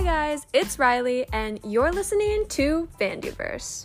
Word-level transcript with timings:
Hi 0.00 0.06
guys, 0.30 0.46
it's 0.54 0.78
Rhylee, 0.78 1.26
and 1.30 1.60
you're 1.62 1.92
listening 1.92 2.46
to 2.48 2.88
Vandyverse. 2.98 3.84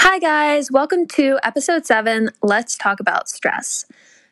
Hi 0.00 0.18
guys, 0.18 0.68
welcome 0.68 1.06
to 1.06 1.38
episode 1.44 1.86
7. 1.86 2.30
Let's 2.42 2.76
talk 2.76 2.98
about 2.98 3.28
stress. 3.28 3.84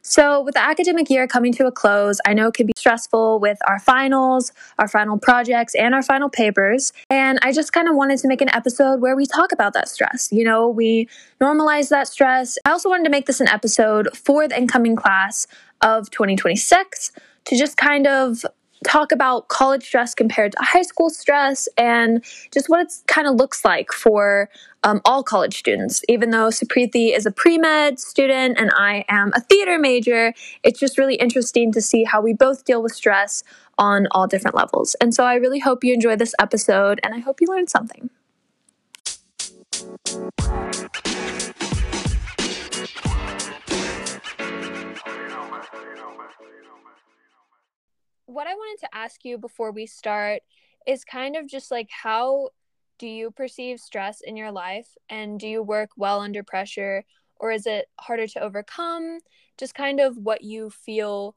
So, 0.03 0.43
with 0.43 0.55
the 0.55 0.65
academic 0.65 1.09
year 1.11 1.29
coming 1.29 1.53
to 1.53 1.69
a 1.69 1.71
close, 1.71 2.19
I 2.27 2.35
know 2.35 2.49
it 2.49 2.55
can 2.55 2.67
be 2.67 2.73
stressful 2.77 3.39
with 3.39 3.59
our 3.69 3.79
finals, 3.79 4.51
our 4.81 4.89
final 4.89 5.17
projects, 5.17 5.77
and 5.77 5.95
our 5.95 6.03
final 6.03 6.29
papers. 6.29 6.93
And 7.09 7.39
I 7.43 7.53
just 7.53 7.73
kind 7.73 7.89
of 7.89 7.95
wanted 7.95 8.19
to 8.19 8.27
make 8.27 8.43
an 8.43 8.53
episode 8.53 9.01
where 9.01 9.15
we 9.15 9.27
talk 9.27 9.53
about 9.53 9.75
that 9.75 9.89
stress. 9.89 10.29
You 10.33 10.43
know, 10.43 10.69
we 10.69 11.09
normalize 11.41 11.89
that 11.91 12.09
stress. 12.09 12.59
I 12.65 12.73
also 12.73 12.89
wanted 12.89 13.05
to 13.05 13.11
make 13.11 13.27
this 13.27 13.39
an 13.39 13.47
episode 13.47 14.09
for 14.17 14.49
the 14.49 14.59
incoming 14.59 14.97
class 14.97 15.47
of 15.83 16.11
2026 16.11 17.13
to 17.51 17.59
just 17.59 17.77
kind 17.77 18.07
of 18.07 18.45
talk 18.87 19.11
about 19.11 19.49
college 19.49 19.83
stress 19.83 20.15
compared 20.15 20.53
to 20.53 20.59
high 20.61 20.83
school 20.83 21.11
stress 21.11 21.69
and 21.77 22.25
just 22.53 22.69
what 22.69 22.81
it 22.81 22.93
kind 23.09 23.27
of 23.27 23.35
looks 23.35 23.65
like 23.65 23.93
for 23.93 24.49
um, 24.85 25.01
all 25.05 25.25
college 25.25 25.59
students. 25.59 26.01
Even 26.09 26.31
though 26.31 26.47
Supreethi 26.47 27.15
is 27.15 27.27
a 27.27 27.33
pre 27.33 27.59
med 27.59 27.99
student 27.99 28.57
and 28.57 28.71
I 28.77 29.05
am 29.09 29.33
a 29.35 29.41
theater 29.41 29.81
major, 29.81 30.33
it's 30.63 30.79
just 30.79 30.97
really 30.97 31.17
interesting 31.17 31.73
to 31.73 31.81
see 31.81 32.05
how 32.05 32.21
we 32.21 32.35
both 32.35 32.65
deal 32.65 32.83
with 32.85 32.93
stress 32.93 33.43
on 33.79 34.07
all 34.13 34.29
different 34.29 34.55
levels. 34.55 34.95
And 35.01 35.13
so 35.13 35.25
I 35.25 35.35
really 35.35 35.59
hope 35.59 35.83
you 35.83 35.93
enjoy 35.93 36.15
this 36.15 36.35
episode 36.39 37.01
and 37.03 37.15
I 37.17 37.19
hope 37.19 37.41
you 37.41 37.49
learned 37.49 37.69
something. 37.69 38.11
What 48.33 48.47
I 48.47 48.55
wanted 48.55 48.81
to 48.87 48.95
ask 48.95 49.25
you 49.25 49.39
before 49.39 49.73
we 49.73 49.87
start 49.87 50.43
is 50.87 51.05
kind 51.05 51.37
of 51.37 51.47
just 51.47 51.71
like 51.71 51.89
how 51.91 52.51
do 52.99 53.07
you 53.07 53.31
perceive 53.31 53.81
stress 53.81 54.21
in 54.21 54.37
your 54.37 54.53
life 54.53 54.89
and 55.09 55.41
do 55.41 55.49
you 55.49 55.63
work 55.63 55.91
well 55.97 56.21
under 56.21 56.43
pressure 56.43 57.05
or 57.37 57.51
is 57.53 57.67
it 57.67 57.87
harder 57.99 58.27
to 58.29 58.41
overcome? 58.41 59.21
Just 59.57 59.75
kind 59.75 60.01
of 60.01 60.17
what 60.19 60.43
you 60.43 60.71
feel 60.71 61.35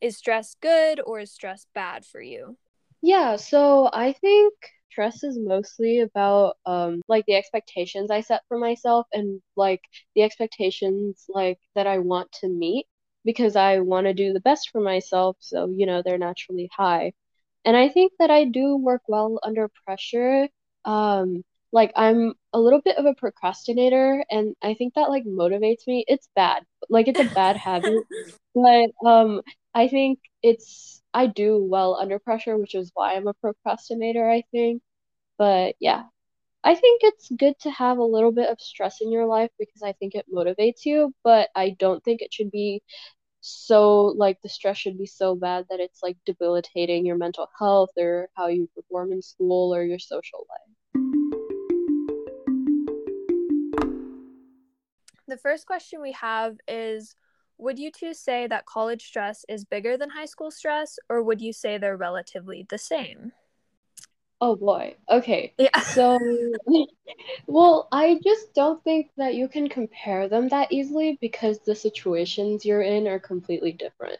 is 0.00 0.16
stress 0.16 0.54
good 0.60 1.00
or 1.06 1.20
is 1.20 1.30
stress 1.32 1.66
bad 1.74 2.04
for 2.04 2.20
you? 2.20 2.58
Yeah, 3.02 3.36
so 3.36 3.90
I 3.92 4.12
think 4.14 4.54
stress 4.90 5.22
is 5.24 5.38
mostly 5.38 6.00
about 6.00 6.56
um 6.66 7.02
like 7.08 7.26
the 7.26 7.34
expectations 7.34 8.10
I 8.10 8.20
set 8.20 8.42
for 8.48 8.58
myself 8.58 9.06
and 9.12 9.42
like 9.56 9.82
the 10.14 10.22
expectations 10.22 11.24
like 11.28 11.58
that 11.74 11.86
I 11.86 11.98
want 11.98 12.32
to 12.40 12.48
meet 12.48 12.86
because 13.24 13.56
I 13.56 13.80
want 13.80 14.06
to 14.06 14.14
do 14.14 14.32
the 14.32 14.40
best 14.40 14.70
for 14.70 14.80
myself. 14.80 15.36
So, 15.40 15.68
you 15.68 15.86
know, 15.86 16.02
they're 16.04 16.18
naturally 16.18 16.70
high. 16.76 17.12
And 17.64 17.76
I 17.76 17.88
think 17.88 18.12
that 18.18 18.30
I 18.30 18.44
do 18.44 18.76
work 18.76 19.02
well 19.08 19.38
under 19.42 19.68
pressure. 19.86 20.48
Um, 20.84 21.44
like 21.72 21.92
I'm 21.96 22.34
a 22.52 22.60
little 22.60 22.80
bit 22.82 22.98
of 22.98 23.06
a 23.06 23.14
procrastinator 23.14 24.24
and 24.30 24.54
I 24.62 24.74
think 24.74 24.94
that 24.94 25.10
like 25.10 25.24
motivates 25.24 25.86
me. 25.86 26.04
It's 26.08 26.28
bad. 26.36 26.64
Like 26.88 27.08
it's 27.08 27.20
a 27.20 27.24
bad 27.24 27.56
habit. 27.56 28.04
But 28.54 28.90
um 29.06 29.42
I 29.74 29.88
think 29.88 30.20
it's 30.42 31.02
I 31.12 31.26
do 31.26 31.58
well 31.64 31.96
under 32.00 32.18
pressure, 32.20 32.56
which 32.56 32.74
is 32.76 32.90
why 32.94 33.14
I'm 33.16 33.26
a 33.28 33.34
procrastinator, 33.34 34.28
I 34.30 34.42
think. 34.52 34.82
But 35.38 35.76
yeah, 35.80 36.04
I 36.66 36.74
think 36.74 37.02
it's 37.04 37.28
good 37.28 37.58
to 37.60 37.70
have 37.70 37.98
a 37.98 38.02
little 38.02 38.32
bit 38.32 38.48
of 38.48 38.58
stress 38.58 39.02
in 39.02 39.12
your 39.12 39.26
life 39.26 39.50
because 39.58 39.82
I 39.82 39.92
think 39.92 40.14
it 40.14 40.24
motivates 40.34 40.86
you, 40.86 41.14
but 41.22 41.50
I 41.54 41.76
don't 41.78 42.02
think 42.02 42.22
it 42.22 42.32
should 42.32 42.50
be 42.50 42.82
so 43.42 44.14
like 44.16 44.40
the 44.40 44.48
stress 44.48 44.78
should 44.78 44.96
be 44.96 45.04
so 45.04 45.34
bad 45.34 45.66
that 45.68 45.78
it's 45.78 46.02
like 46.02 46.16
debilitating 46.24 47.04
your 47.04 47.18
mental 47.18 47.50
health 47.58 47.90
or 47.98 48.30
how 48.34 48.46
you 48.46 48.66
perform 48.74 49.12
in 49.12 49.20
school 49.20 49.74
or 49.74 49.84
your 49.84 49.98
social 49.98 50.46
life. 50.48 51.04
The 55.28 55.36
first 55.36 55.66
question 55.66 56.00
we 56.00 56.12
have 56.12 56.56
is 56.66 57.14
Would 57.58 57.78
you 57.78 57.90
two 57.90 58.14
say 58.14 58.46
that 58.46 58.64
college 58.64 59.04
stress 59.04 59.44
is 59.50 59.66
bigger 59.66 59.98
than 59.98 60.08
high 60.08 60.24
school 60.24 60.50
stress, 60.50 60.98
or 61.10 61.22
would 61.22 61.42
you 61.42 61.52
say 61.52 61.76
they're 61.76 61.98
relatively 61.98 62.66
the 62.70 62.78
same? 62.78 63.32
Oh 64.46 64.56
boy. 64.56 64.94
Okay. 65.08 65.54
Yeah. 65.56 65.80
So, 65.80 66.18
well, 67.46 67.88
I 67.90 68.20
just 68.22 68.52
don't 68.52 68.84
think 68.84 69.10
that 69.16 69.34
you 69.34 69.48
can 69.48 69.70
compare 69.70 70.28
them 70.28 70.50
that 70.50 70.70
easily 70.70 71.16
because 71.18 71.60
the 71.60 71.74
situations 71.74 72.62
you're 72.62 72.82
in 72.82 73.08
are 73.08 73.18
completely 73.18 73.72
different. 73.72 74.18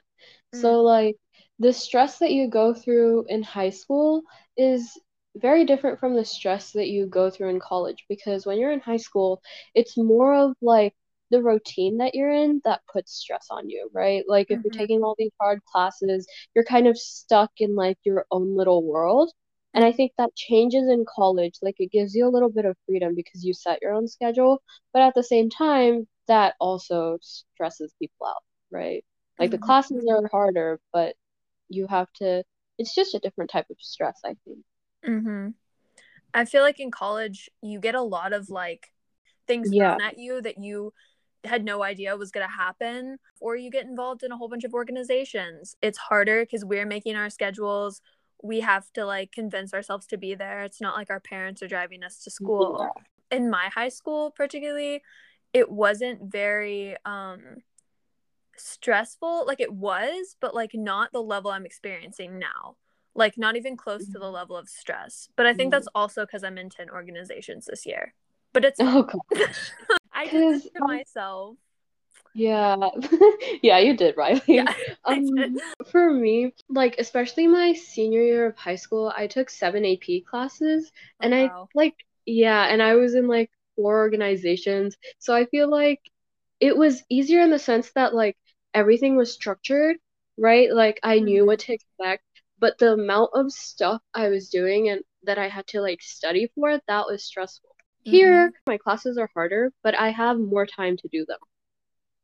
Mm. 0.55 0.63
So, 0.63 0.81
like, 0.81 1.17
the 1.59 1.75
stress 1.75 2.21
that 2.21 2.33
you 2.33 2.49
go 2.49 2.73
through 2.73 3.27
in 3.29 3.43
high 3.43 3.69
school 3.69 4.23
is 4.57 4.99
very 5.37 5.67
different 5.67 6.01
from 6.01 6.15
the 6.15 6.25
stress 6.25 6.73
that 6.73 6.89
you 6.89 7.05
go 7.05 7.29
through 7.29 7.51
in 7.51 7.61
college 7.61 8.07
because 8.09 8.47
when 8.47 8.59
you're 8.59 8.73
in 8.73 8.81
high 8.81 8.97
school, 8.97 9.43
it's 9.75 9.99
more 9.99 10.35
of 10.35 10.55
like 10.63 10.95
the 11.31 11.43
routine 11.43 11.99
that 11.99 12.15
you're 12.15 12.33
in 12.33 12.63
that 12.65 12.81
puts 12.91 13.13
stress 13.13 13.49
on 13.51 13.69
you, 13.69 13.91
right? 13.93 14.25
Like, 14.27 14.47
if 14.49 14.61
mm-hmm. 14.61 14.69
you're 14.73 14.81
taking 14.81 15.03
all 15.03 15.17
these 15.19 15.33
hard 15.39 15.63
classes, 15.67 16.27
you're 16.55 16.65
kind 16.65 16.87
of 16.87 16.97
stuck 16.97 17.51
in 17.59 17.75
like 17.75 17.99
your 18.05 18.25
own 18.31 18.57
little 18.57 18.83
world. 18.83 19.31
And 19.75 19.85
I 19.85 19.93
think 19.93 20.13
that 20.17 20.35
changes 20.37 20.89
in 20.89 21.05
college. 21.13 21.57
Like 21.61 21.77
it 21.79 21.91
gives 21.91 22.15
you 22.15 22.27
a 22.27 22.31
little 22.31 22.49
bit 22.49 22.65
of 22.65 22.77
freedom 22.87 23.15
because 23.15 23.45
you 23.45 23.53
set 23.53 23.83
your 23.83 23.93
own 23.93 24.07
schedule. 24.07 24.63
But 24.93 25.03
at 25.03 25.15
the 25.15 25.23
same 25.25 25.51
time, 25.51 26.07
that 26.29 26.55
also 26.61 27.19
stresses 27.21 27.93
people 27.99 28.27
out, 28.27 28.43
right? 28.71 29.05
Like 29.39 29.49
mm-hmm. 29.49 29.57
the 29.57 29.59
classes 29.59 30.07
are 30.09 30.27
harder, 30.31 30.81
but 30.93 31.17
you 31.69 31.89
have 31.89 32.07
to, 32.15 32.45
it's 32.79 32.95
just 32.95 33.15
a 33.15 33.19
different 33.19 33.51
type 33.51 33.67
of 33.69 33.77
stress, 33.81 34.21
I 34.25 34.37
think. 34.45 34.59
Mm-hmm. 35.07 35.49
I 36.33 36.45
feel 36.45 36.63
like 36.63 36.81
in 36.81 36.91
college, 36.91 37.51
you 37.61 37.81
get 37.81 37.95
a 37.95 38.03
lot 38.03 38.33
of 38.33 38.51
like 38.51 38.93
things 39.47 39.71
yeah. 39.73 39.97
thrown 39.97 40.09
at 40.09 40.19
you 40.19 40.41
that 40.43 40.59
you 40.59 40.93
had 41.45 41.65
no 41.65 41.83
idea 41.83 42.17
was 42.17 42.31
going 42.31 42.47
to 42.47 42.53
happen, 42.53 43.19
or 43.41 43.57
you 43.57 43.71
get 43.71 43.85
involved 43.87 44.23
in 44.23 44.33
a 44.33 44.37
whole 44.37 44.49
bunch 44.49 44.65
of 44.65 44.73
organizations. 44.73 45.77
It's 45.83 45.99
harder 45.99 46.43
because 46.43 46.65
we're 46.65 46.87
making 46.87 47.17
our 47.17 47.29
schedules 47.29 48.01
we 48.45 48.61
have 48.61 48.93
to 48.93 49.07
like 49.07 49.33
convince 49.33 49.73
ourselves 49.73 50.07
to 50.07 50.19
be 50.19 50.35
there. 50.35 50.65
It's 50.65 50.81
not 50.81 50.97
like 50.97 51.09
our 51.09 51.19
parents 51.19 51.63
are 51.63 51.69
driving 51.69 52.05
us 52.05 52.23
to 52.25 52.31
school. 52.31 52.77
Yeah. 52.79 53.37
In 53.39 53.49
my 53.49 53.71
high 53.75 53.89
school, 53.89 54.31
particularly, 54.31 55.03
it 55.55 55.71
wasn't 55.71 56.31
very 56.31 56.95
um 57.07 57.41
stressful. 58.57 59.47
Like 59.47 59.61
it 59.61 59.73
was, 59.73 60.37
but 60.41 60.55
like 60.55 60.73
not 60.75 61.11
the 61.11 61.23
level 61.23 61.51
I'm 61.51 61.65
experiencing 61.65 62.39
now. 62.39 62.77
Like 63.15 63.39
not 63.39 63.57
even 63.57 63.79
close 63.79 64.05
to 64.05 64.13
the 64.13 64.19
mm-hmm. 64.21 64.35
level 64.35 64.57
of 64.59 64.69
stress. 64.69 65.31
But 65.37 65.47
I 65.47 65.55
think 65.55 65.71
that's 65.71 65.87
mm-hmm. 65.87 66.01
also 66.01 66.27
because 66.27 66.45
I'm 66.45 66.59
in 66.59 66.69
10 66.69 66.91
organizations 66.91 67.65
this 67.65 67.87
year. 67.87 68.13
But 68.53 68.67
it's 68.67 68.79
oh 68.79 69.05
gosh. 69.05 69.71
I 70.13 70.27
did 70.27 70.57
it 70.57 70.75
to 70.75 70.85
myself. 70.85 71.57
Yeah. 72.35 72.77
yeah, 73.63 73.79
you 73.79 73.97
did, 73.97 74.17
Rhylee. 74.17 74.43
Yeah, 74.49 74.75
um, 75.05 75.57
for 75.91 76.13
me, 76.13 76.53
like 76.69 76.97
especially 76.99 77.47
my 77.47 77.73
senior 77.73 78.23
year 78.23 78.47
of 78.47 78.57
high 78.57 78.77
school, 78.77 79.13
I 79.17 79.29
took 79.29 79.49
seven 79.49 79.85
AP 79.87 80.25
classes 80.29 80.91
and 81.21 81.33
oh, 81.33 81.47
wow. 81.47 81.69
I 81.75 81.79
like 81.79 81.95
yeah, 82.27 82.65
and 82.65 82.83
I 82.83 82.97
was 82.97 83.15
in 83.15 83.29
like 83.29 83.51
four 83.77 83.99
organizations. 83.99 84.97
So 85.19 85.35
I 85.35 85.47
feel 85.47 85.71
like 85.71 86.01
it 86.61 86.77
was 86.77 87.03
easier 87.09 87.41
in 87.41 87.51
the 87.51 87.59
sense 87.59 87.93
that 87.95 88.15
like 88.15 88.37
everything 88.73 89.17
was 89.17 89.33
structured, 89.33 89.97
right? 90.37 90.73
Like 90.73 90.99
I 91.03 91.17
mm-hmm. 91.17 91.25
knew 91.27 91.47
what 91.47 91.61
to 91.61 91.73
expect, 91.73 92.25
but 92.59 92.79
the 92.79 92.95
amount 92.95 93.31
of 93.35 93.53
stuff 93.53 94.03
I 94.13 94.29
was 94.29 94.49
doing 94.49 94.89
and 94.89 95.03
that 95.23 95.39
I 95.39 95.49
had 95.49 95.67
to 95.69 95.81
like 95.81 96.03
study 96.03 96.51
for, 96.55 96.81
that 96.89 97.07
was 97.07 97.25
stressful. 97.25 97.71
Mm-hmm. 98.07 98.11
Here, 98.11 98.53
my 98.67 98.79
classes 98.79 99.19
are 99.19 99.31
harder, 99.35 99.73
but 99.85 99.99
I 99.99 100.11
have 100.11 100.39
more 100.39 100.67
time 100.67 100.97
to 100.97 101.09
do 101.09 101.25
them 101.27 101.39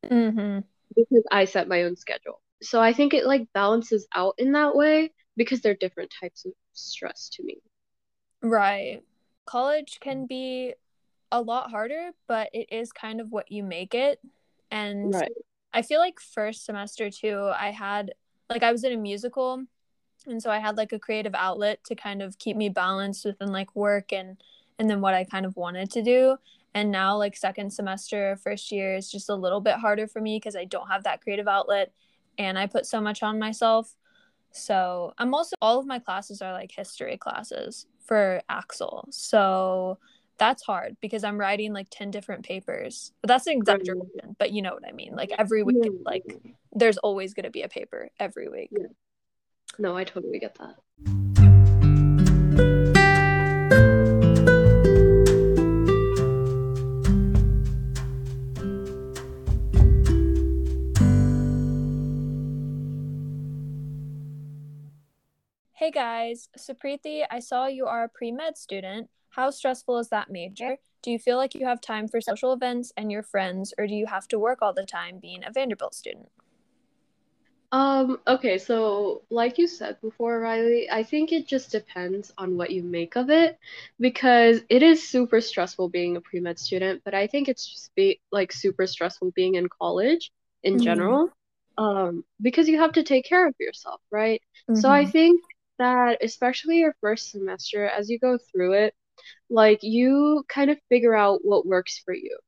mm-hmm. 0.05 0.61
because 0.95 1.25
I 1.31 1.45
set 1.45 1.69
my 1.69 1.85
own 1.85 1.97
schedule. 1.97 2.41
So 2.63 2.81
I 2.81 2.93
think 2.93 3.15
it 3.15 3.27
like 3.27 3.49
balances 3.55 4.07
out 4.15 4.35
in 4.39 4.53
that 4.53 4.75
way 4.77 5.13
because 5.37 5.61
they're 5.61 5.75
different 5.75 6.13
types 6.21 6.45
of 6.45 6.53
stress 6.73 7.31
to 7.35 7.43
me. 7.43 7.59
Right. 8.43 9.03
College 9.47 9.99
can 10.01 10.27
be 10.27 10.75
a 11.33 11.41
lot 11.41 11.71
harder, 11.71 12.11
but 12.27 12.51
it 12.53 12.69
is 12.71 12.93
kind 12.93 13.21
of 13.21 13.31
what 13.31 13.51
you 13.51 13.63
make 13.63 13.95
it. 13.95 14.21
And 14.71 15.15
right. 15.15 15.33
I 15.73 15.83
feel 15.83 16.01
like 16.01 16.21
first 16.21 16.65
semester 16.65 17.11
too, 17.11 17.51
I 17.57 17.71
had 17.71 18.13
like 18.49 18.63
I 18.63 18.73
was 18.73 18.85
in 18.85 18.93
a 18.93 18.97
musical 18.97 19.65
and 20.27 20.43
so 20.43 20.51
I 20.51 20.59
had 20.59 20.77
like 20.77 20.93
a 20.93 20.99
creative 20.99 21.35
outlet 21.35 21.83
to 21.85 21.95
kind 21.95 22.21
of 22.21 22.39
keep 22.39 22.57
me 22.57 22.69
balanced 22.69 23.25
within 23.25 23.49
like 23.53 23.75
work 23.75 24.13
and 24.13 24.37
and 24.79 24.89
then 24.89 25.01
what 25.01 25.15
I 25.15 25.25
kind 25.25 25.47
of 25.47 25.57
wanted 25.57 25.91
to 25.93 26.03
do 26.03 26.37
and 26.75 26.91
now 26.91 27.17
like 27.17 27.37
second 27.37 27.73
semester 27.73 28.37
first 28.43 28.71
year 28.71 28.95
is 28.95 29.11
just 29.11 29.29
a 29.29 29.35
little 29.35 29.61
bit 29.61 29.75
harder 29.75 30.07
for 30.07 30.21
me 30.21 30.37
because 30.37 30.57
i 30.57 30.65
don't 30.65 30.89
have 30.89 31.05
that 31.05 31.21
creative 31.21 31.49
outlet 31.49 31.93
and 32.39 32.59
i 32.59 32.67
put 32.67 32.87
so 32.87 33.01
much 33.01 33.23
on 33.23 33.39
myself. 33.39 33.95
So 34.53 35.13
i'm 35.19 35.35
also 35.35 35.57
all 35.61 35.79
of 35.79 35.87
my 35.87 35.99
classes 35.99 36.43
are 36.43 36.53
like 36.53 36.73
history 36.73 37.17
classes 37.17 37.87
for 38.05 38.43
AXLE. 38.51 39.07
So 39.11 39.99
that's 40.39 40.63
hard 40.63 40.97
because 41.01 41.23
i'm 41.23 41.39
writing 41.39 41.73
like 41.73 41.89
10 41.91 42.11
different 42.11 42.45
papers. 42.45 43.13
But 43.21 43.29
that's 43.29 43.47
an 43.47 43.57
exaggeration 43.57 44.37
but 44.39 44.53
you 44.53 44.63
know 44.63 44.75
what 44.75 44.87
i 44.89 44.93
mean. 44.93 45.15
Like 45.15 45.33
every 45.39 45.63
week 45.63 45.77
like 46.05 46.25
there's 46.73 46.99
always 46.99 47.35
going 47.35 47.45
to 47.45 47.51
be 47.51 47.63
a 47.63 47.69
paper 47.69 48.11
every 48.19 48.49
week. 48.49 48.71
No, 49.79 49.97
I 49.97 50.05
totally 50.05 50.39
get 50.39 50.57
that. 50.57 51.30
Guys, 66.21 66.51
Supreethi, 66.59 67.25
I 67.31 67.39
saw 67.41 67.67
you 67.67 67.87
are 67.87 68.05
a 68.05 68.09
pre 68.11 68.31
med 68.31 68.59
student. 68.59 69.09
How 69.31 69.49
stressful 69.49 69.97
is 69.97 70.11
that 70.11 70.31
major? 70.31 70.77
Do 71.01 71.11
you 71.11 71.19
feel 71.19 71.39
like 71.39 71.55
you 71.55 71.65
have 71.65 71.81
time 71.81 72.09
for 72.09 72.21
social 72.21 72.53
events 72.53 72.93
and 72.95 73.11
your 73.11 73.23
friends, 73.23 73.73
or 73.79 73.87
do 73.87 73.95
you 73.95 74.05
have 74.05 74.29
to 74.29 74.39
work 74.39 74.59
all 74.61 74.75
the 74.75 74.85
time 74.85 75.19
being 75.19 75.43
a 75.43 75.51
Vanderbilt 75.51 75.95
student? 75.95 76.29
Um, 77.73 78.19
okay, 78.27 78.59
so 78.59 79.23
like 79.31 79.57
you 79.57 79.67
said 79.67 79.99
before, 80.03 80.41
Rhylee, 80.41 80.89
I 80.93 81.05
think 81.05 81.33
it 81.33 81.47
just 81.47 81.71
depends 81.71 82.33
on 82.37 82.59
what 82.59 82.71
you 82.71 82.83
make 82.83 83.17
of 83.17 83.31
it 83.31 83.59
because 83.99 84.61
it 84.69 84.83
is 84.83 85.09
super 85.09 85.41
stressful 85.41 85.89
being 85.89 86.17
a 86.19 86.21
pre-med 86.21 86.59
student, 86.59 87.01
but 87.05 87.15
I 87.15 87.29
think 87.29 87.49
it's 87.49 87.67
just 87.67 87.95
be 87.95 88.21
like 88.31 88.53
super 88.53 88.87
stressful 88.87 89.31
being 89.31 89.55
in 89.55 89.69
college 89.71 90.33
in 90.65 90.75
Mhm. 90.75 90.81
general, 90.81 91.31
um, 91.79 92.25
because 92.43 92.69
you 92.69 92.79
have 92.79 92.93
to 92.93 93.05
take 93.05 93.25
care 93.25 93.47
of 93.49 93.55
yourself, 93.59 94.03
right? 94.11 94.43
So 94.75 94.91
I 94.91 95.07
Mhm. 95.07 95.07
think 95.07 95.41
that 95.81 96.21
especially 96.25 96.79
your 96.81 96.97
first 97.03 97.33
semester, 97.33 97.89
as 97.89 98.11
you 98.11 98.21
go 98.21 98.39
through 98.53 98.75
it, 98.75 98.95
like 99.51 99.81
you 99.83 100.45
kind 100.49 100.71
of 100.71 100.79
figure 100.91 101.15
out 101.17 101.41
what 101.45 101.67
works 101.67 102.01
for 102.05 102.15
you. 102.15 102.39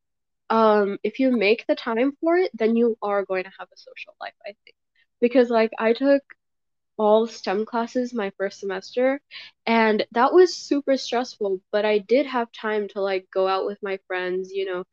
Um, 0.51 0.99
if 1.05 1.19
you 1.21 1.37
make 1.37 1.67
the 1.67 1.77
time 1.77 2.13
for 2.21 2.37
it, 2.39 2.51
then 2.55 2.77
you 2.77 2.99
are 3.03 3.25
going 3.25 3.45
to 3.45 3.51
have 3.59 3.69
a 3.73 3.79
social 3.79 4.15
life, 4.21 4.35
I 4.47 4.51
think. 4.65 4.77
Because 5.21 5.51
like 5.51 5.73
I 5.79 5.95
took 5.95 6.23
all 6.99 7.27
STEM 7.27 7.65
classes 7.67 8.15
my 8.15 8.31
first 8.39 8.61
semester, 8.61 9.21
and 9.67 10.07
that 10.13 10.33
was 10.33 10.57
super 10.57 10.97
stressful, 10.97 11.61
but 11.73 11.85
I 11.85 11.99
did 11.99 12.27
have 12.27 12.53
time 12.53 12.89
to 12.91 13.01
like 13.03 13.29
go 13.33 13.49
out 13.49 13.67
with 13.67 13.79
my 13.83 13.99
friends, 14.07 14.51
you 14.53 14.67
know, 14.67 14.85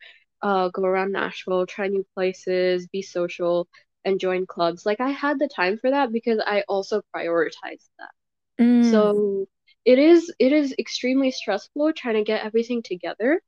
uh, 0.42 0.70
go 0.70 0.84
around 0.84 1.12
Nashville, 1.14 1.66
try 1.68 1.88
new 1.88 2.06
places, 2.16 2.88
be 2.88 3.02
social, 3.02 3.68
and 4.06 4.20
join 4.20 4.46
clubs. 4.48 4.86
Like 4.86 5.02
I 5.02 5.10
had 5.12 5.40
the 5.40 5.50
time 5.50 5.78
for 5.78 5.92
that 5.92 6.12
because 6.14 6.40
I 6.46 6.64
also 6.70 7.02
prioritized 7.16 7.90
that. 8.00 8.12
Mm, 8.60 9.24
So 9.24 9.48
it 9.86 10.00
is 10.00 10.34
it 10.40 10.52
is 10.54 10.76
extremely 10.80 11.32
stressful 11.32 11.94
trying 11.94 12.16
to 12.16 12.24
get 12.24 12.46
everything 12.46 12.84
together, 12.84 13.42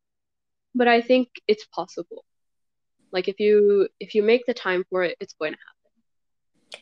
but 0.75 0.87
I 0.89 1.01
think 1.01 1.29
it's 1.47 1.65
possible. 1.67 2.25
Like 3.11 3.27
if 3.29 3.39
you 3.39 3.89
if 3.99 4.15
you 4.15 4.23
make 4.23 4.45
the 4.47 4.55
time 4.55 4.85
for 4.89 5.03
it, 5.03 5.17
it's 5.21 5.33
going 5.35 5.53
to 5.53 5.59
happen. 5.59 5.77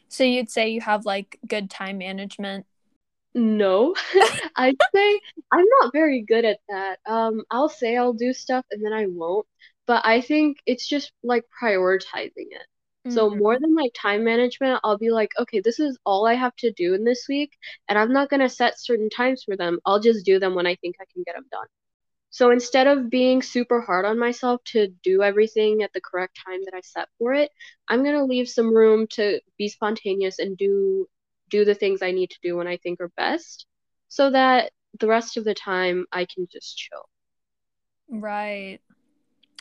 so 0.08 0.24
you'd 0.24 0.50
say 0.50 0.70
you 0.70 0.82
have 0.82 1.06
like 1.06 1.40
good 1.48 1.70
time 1.70 1.98
management? 2.00 2.66
No, 3.34 3.96
I'd 4.56 4.78
say 4.96 5.22
I'm 5.52 5.66
not 5.82 5.94
very 5.94 6.22
good 6.22 6.46
at 6.46 6.60
that. 6.70 7.00
Um, 7.06 7.44
I'll 7.52 7.70
say 7.70 7.98
I'll 7.98 8.14
do 8.14 8.34
stuff 8.34 8.66
and 8.72 8.84
then 8.86 8.94
I 8.94 9.08
won't, 9.08 9.48
but 9.88 10.06
I 10.06 10.22
think 10.22 10.58
it's 10.66 10.88
just 10.88 11.12
like 11.24 11.46
prioritizing 11.62 12.32
it. 12.52 12.68
So 13.08 13.30
mm-hmm. 13.30 13.40
more 13.40 13.60
than 13.60 13.76
like 13.76 13.92
time 13.96 14.24
management, 14.24 14.82
I'll 14.84 14.98
be 14.98 15.12
like, 15.12 15.32
okay, 15.40 15.62
this 15.62 15.80
is 15.80 15.98
all 16.06 16.28
I 16.28 16.36
have 16.36 16.56
to 16.58 16.72
do 16.74 16.94
in 16.94 17.04
this 17.06 17.26
week, 17.30 17.58
and 17.88 17.98
I'm 17.98 18.12
not 18.14 18.30
gonna 18.30 18.50
set 18.50 18.80
certain 18.80 19.10
times 19.10 19.44
for 19.44 19.56
them. 19.56 19.80
I'll 19.86 20.00
just 20.00 20.26
do 20.26 20.40
them 20.40 20.56
when 20.56 20.68
I 20.68 20.76
think 20.76 20.96
I 21.02 21.06
can 21.14 21.24
get 21.26 21.36
them 21.36 21.46
done. 21.52 21.68
So 22.32 22.52
instead 22.52 22.88
of 22.88 23.10
being 23.10 23.42
super 23.42 23.82
hard 23.82 24.06
on 24.06 24.20
myself 24.20 24.62
to 24.66 24.88
do 25.04 25.24
everything 25.24 25.82
at 25.84 25.92
the 25.94 26.02
correct 26.02 26.40
time 26.46 26.60
that 26.66 26.76
I 26.76 26.82
set 26.82 27.10
for 27.18 27.34
it, 27.34 27.52
I'm 27.88 28.04
gonna 28.04 28.26
leave 28.26 28.50
some 28.50 28.74
room 28.74 29.08
to 29.12 29.40
be 29.58 29.70
spontaneous 29.70 30.40
and 30.40 30.58
do 30.58 31.08
do 31.50 31.66
the 31.66 31.76
things 31.76 32.02
I 32.02 32.12
need 32.12 32.30
to 32.32 32.40
do 32.44 32.56
when 32.58 32.68
I 32.68 32.78
think 32.78 33.02
are 33.02 33.12
best, 33.18 33.66
so 34.10 34.30
that 34.32 34.72
the 35.00 35.08
rest 35.08 35.38
of 35.38 35.46
the 35.46 35.56
time 35.56 36.06
I 36.12 36.26
can 36.26 36.48
just 36.52 36.78
chill. 36.78 37.10
Right. 38.10 38.80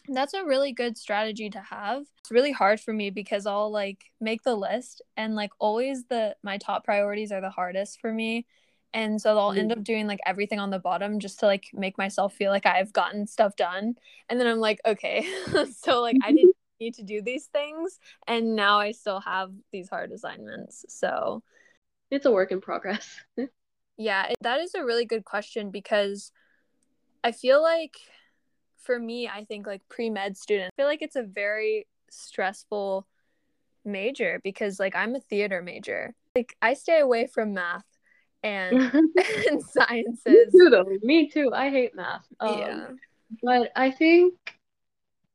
That's 0.09 0.35
a 0.35 0.45
really 0.45 0.73
good 0.73 0.97
strategy 0.97 1.51
to 1.51 1.61
have. 1.61 2.03
It's 2.19 2.31
really 2.31 2.53
hard 2.53 2.81
for 2.81 2.93
me 2.93 3.11
because 3.11 3.47
I'll 3.47 3.71
like 3.71 4.11
make 4.21 4.43
the 4.43 4.55
list 4.57 5.03
and 5.17 5.35
like 5.35 5.51
always 5.59 6.05
the 6.07 6.35
my 6.43 6.59
top 6.59 6.85
priorities 6.85 7.31
are 7.33 7.41
the 7.41 7.51
hardest 7.51 8.01
for 8.01 8.13
me. 8.13 8.47
And 8.95 9.21
so 9.21 9.37
I'll 9.39 9.53
end 9.53 9.71
Mm. 9.71 9.79
up 9.79 9.85
doing 9.85 10.07
like 10.07 10.21
everything 10.25 10.59
on 10.59 10.71
the 10.71 10.79
bottom 10.79 11.19
just 11.21 11.41
to 11.41 11.47
like 11.47 11.67
make 11.75 11.99
myself 11.99 12.33
feel 12.35 12.51
like 12.51 12.65
I've 12.67 12.93
gotten 12.93 13.27
stuff 13.27 13.55
done. 13.57 13.97
And 14.31 14.41
then 14.41 14.47
I'm 14.47 14.61
like, 14.61 14.81
okay, 14.87 15.27
so 15.77 16.01
like 16.01 16.17
I 16.23 16.33
didn't 16.33 16.57
need 16.81 16.95
to 16.95 17.03
do 17.03 17.21
these 17.21 17.47
things 17.47 17.99
and 18.27 18.57
now 18.57 18.79
I 18.79 18.93
still 18.93 19.21
have 19.21 19.53
these 19.73 19.89
hard 19.91 20.11
assignments. 20.13 20.85
So 20.89 21.43
It's 22.11 22.25
a 22.25 22.31
work 22.31 22.51
in 22.53 22.61
progress. 22.63 23.21
yeah, 23.99 24.33
that 24.41 24.61
is 24.61 24.75
a 24.75 24.85
really 24.85 25.05
good 25.05 25.25
question 25.25 25.71
because 25.71 26.33
I 27.25 27.33
feel 27.33 27.61
like 27.63 27.97
for 28.89 28.99
me, 28.99 29.29
I 29.29 29.45
think 29.45 29.67
like 29.67 29.83
pre 29.91 30.09
med 30.09 30.39
student, 30.39 30.73
I 30.73 30.81
feel 30.81 30.87
like 30.89 31.03
it's 31.03 31.15
a 31.15 31.23
very 31.23 31.87
stressful 32.09 33.07
major 33.85 34.41
because 34.43 34.81
like 34.81 34.97
I'm 34.97 35.15
a 35.15 35.21
theater 35.21 35.61
major. 35.61 36.15
Like 36.35 36.57
I 36.63 36.73
stay 36.73 36.99
away 37.01 37.27
from 37.27 37.53
math 37.53 37.85
and 38.43 38.81
and 38.95 39.15
Me 39.47 39.63
sciences. 39.63 40.55
too, 40.57 40.71
though. 40.71 40.87
Me 41.03 41.29
too. 41.29 41.53
I 41.55 41.69
hate 41.69 41.95
math. 41.95 42.27
Um, 42.41 42.59
Yeah. 42.61 42.89
but 43.43 43.73
I 43.77 43.91
think 43.91 44.33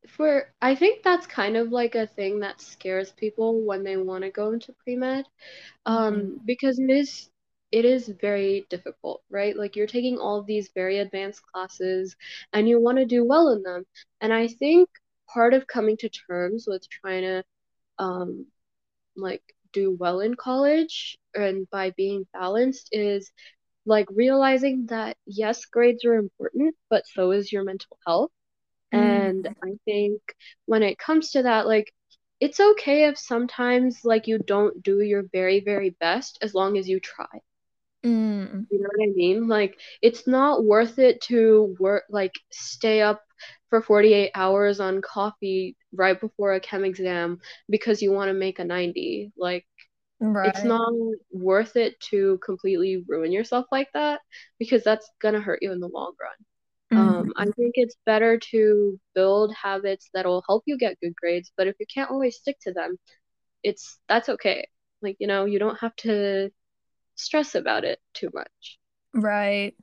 for 0.07 0.51
I 0.59 0.73
think 0.73 1.03
that's 1.03 1.27
kind 1.27 1.55
of 1.55 1.71
like 1.71 1.93
a 1.93 2.07
thing 2.07 2.39
that 2.39 2.59
scares 2.59 3.11
people 3.11 3.61
when 3.61 3.83
they 3.83 3.97
want 3.97 4.23
to 4.23 4.31
go 4.31 4.51
into 4.51 4.73
pre-med. 4.83 5.25
Mhm. 5.87 5.95
Um, 5.95 6.41
because 6.43 6.79
it 6.79 6.89
is 6.89 7.29
it 7.73 7.85
is 7.85 8.09
very 8.21 8.67
difficult, 8.71 9.23
right? 9.31 9.57
Like 9.57 9.75
you're 9.77 9.87
taking 9.87 10.19
all 10.19 10.39
of 10.39 10.47
these 10.47 10.71
very 10.75 10.99
advanced 10.99 11.43
classes 11.53 12.15
and 12.53 12.69
you 12.69 12.79
want 12.81 12.99
to 12.99 13.05
do 13.05 13.25
well 13.25 13.49
in 13.49 13.63
them. 13.63 13.85
And 14.21 14.33
I 14.33 14.47
think 14.47 14.89
part 15.33 15.53
of 15.55 15.67
coming 15.67 15.97
to 15.99 16.09
terms 16.09 16.65
with 16.67 16.87
trying 16.89 17.23
to 17.23 17.43
um 17.99 18.47
like 19.17 19.43
do 19.73 19.91
well 19.99 20.21
in 20.21 20.35
college 20.35 21.17
and 21.35 21.69
by 21.71 21.91
being 21.91 22.25
balanced 22.33 22.89
is 22.93 23.31
like 23.85 24.07
realizing 24.11 24.87
that 24.87 25.17
yes, 25.25 25.65
grades 25.65 26.05
are 26.05 26.15
important, 26.15 26.75
but 26.89 27.07
so 27.07 27.31
is 27.31 27.51
your 27.51 27.63
mental 27.65 27.97
health. 28.05 28.31
And 28.91 29.47
Mm. 29.47 29.55
I 29.63 29.73
think 29.85 30.21
when 30.65 30.83
it 30.83 30.97
comes 30.99 31.31
to 31.31 31.43
that, 31.43 31.67
like 31.67 31.93
it's 32.39 32.59
okay 32.59 33.05
if 33.05 33.17
sometimes 33.17 34.01
like 34.05 34.27
you 34.27 34.39
don't 34.39 34.83
do 34.83 35.01
your 35.01 35.23
very, 35.33 35.59
very 35.61 35.91
best 35.99 36.39
as 36.41 36.53
long 36.55 36.77
as 36.77 36.89
you 36.89 36.99
try. 36.99 37.41
Mm. 38.03 38.67
You 38.69 38.79
know 38.81 38.89
what 38.95 39.03
I 39.09 39.13
mean? 39.13 39.47
Like 39.47 39.79
it's 40.01 40.25
not 40.27 40.65
worth 40.65 40.97
it 40.99 41.21
to 41.23 41.75
work 41.79 42.05
like 42.09 42.33
stay 42.51 43.01
up 43.01 43.21
for 43.69 43.81
48 43.81 44.31
hours 44.35 44.79
on 44.79 45.01
coffee 45.01 45.77
right 45.95 46.19
before 46.19 46.53
a 46.53 46.59
chem 46.59 46.83
exam 46.85 47.39
because 47.69 48.01
you 48.01 48.11
want 48.11 48.29
to 48.29 48.33
make 48.33 48.59
a 48.59 48.65
90. 48.65 49.31
Like 49.37 49.65
it's 50.43 50.63
not 50.63 50.91
worth 51.31 51.75
it 51.77 51.99
to 52.11 52.39
completely 52.45 53.03
ruin 53.07 53.31
yourself 53.33 53.65
like 53.71 53.89
that 53.93 54.21
because 54.59 54.83
that's 54.83 55.09
gonna 55.21 55.41
hurt 55.41 55.59
you 55.63 55.71
in 55.71 55.79
the 55.81 55.89
long 55.89 56.13
run. 56.21 56.35
Um, 56.95 57.33
I 57.37 57.45
think 57.45 57.73
it's 57.75 57.95
better 58.05 58.39
to 58.51 58.99
build 59.15 59.53
habits 59.55 60.09
that'll 60.13 60.43
help 60.47 60.63
you 60.67 60.77
get 60.77 60.99
good 61.01 61.15
grades, 61.15 61.51
but 61.57 61.67
if 61.67 61.75
you 61.79 61.85
can't 61.93 62.11
always 62.11 62.37
stick 62.37 62.57
to 62.63 62.73
them, 62.73 62.97
it's 63.63 63.99
that's 64.07 64.29
okay. 64.29 64.67
Like, 65.01 65.17
you 65.19 65.27
know, 65.27 65.45
you 65.45 65.59
don't 65.59 65.79
have 65.79 65.95
to 65.97 66.51
stress 67.15 67.55
about 67.55 67.83
it 67.83 67.99
too 68.13 68.29
much. 68.33 68.79
Right. 69.13 69.75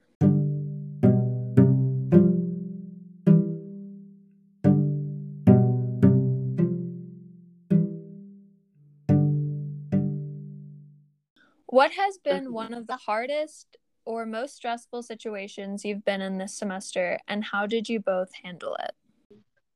What 11.66 11.92
has 11.92 12.18
been 12.18 12.52
one 12.52 12.74
of 12.74 12.88
the 12.88 12.96
hardest 12.96 13.76
or 14.04 14.26
most 14.26 14.56
stressful 14.56 15.04
situations 15.04 15.84
you've 15.84 16.04
been 16.04 16.20
in 16.20 16.36
this 16.36 16.52
semester 16.58 17.20
and 17.28 17.44
how 17.44 17.66
did 17.66 17.88
you 17.88 18.00
both 18.00 18.30
handle 18.42 18.76
it? 18.82 18.90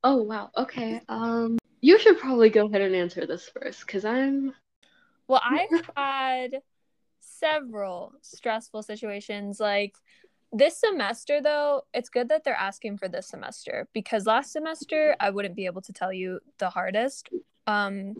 Oh, 0.03 0.21
wow. 0.21 0.51
Okay. 0.57 0.99
Um, 1.07 1.57
you 1.79 1.97
should 1.97 2.19
probably 2.19 2.49
go 2.49 2.67
ahead 2.67 2.81
and 2.81 2.93
answer 2.93 3.25
this 3.25 3.49
first 3.49 3.87
because 3.87 4.03
I'm 4.03 4.53
Well, 5.29 5.41
I've 5.43 5.89
had 5.95 6.61
several 7.25 8.13
stressful 8.21 8.83
situations. 8.83 9.59
Like 9.59 9.95
this 10.51 10.79
semester, 10.79 11.41
though, 11.41 11.81
it's 11.93 12.09
good 12.09 12.29
that 12.29 12.43
they're 12.43 12.55
asking 12.55 12.97
for 12.97 13.07
this 13.07 13.27
semester 13.27 13.87
because 13.93 14.25
last 14.25 14.51
semester 14.51 15.15
I 15.19 15.29
wouldn't 15.29 15.55
be 15.55 15.65
able 15.65 15.81
to 15.81 15.93
tell 15.93 16.13
you 16.13 16.39
the 16.59 16.69
hardest. 16.69 17.29
Um, 17.67 18.15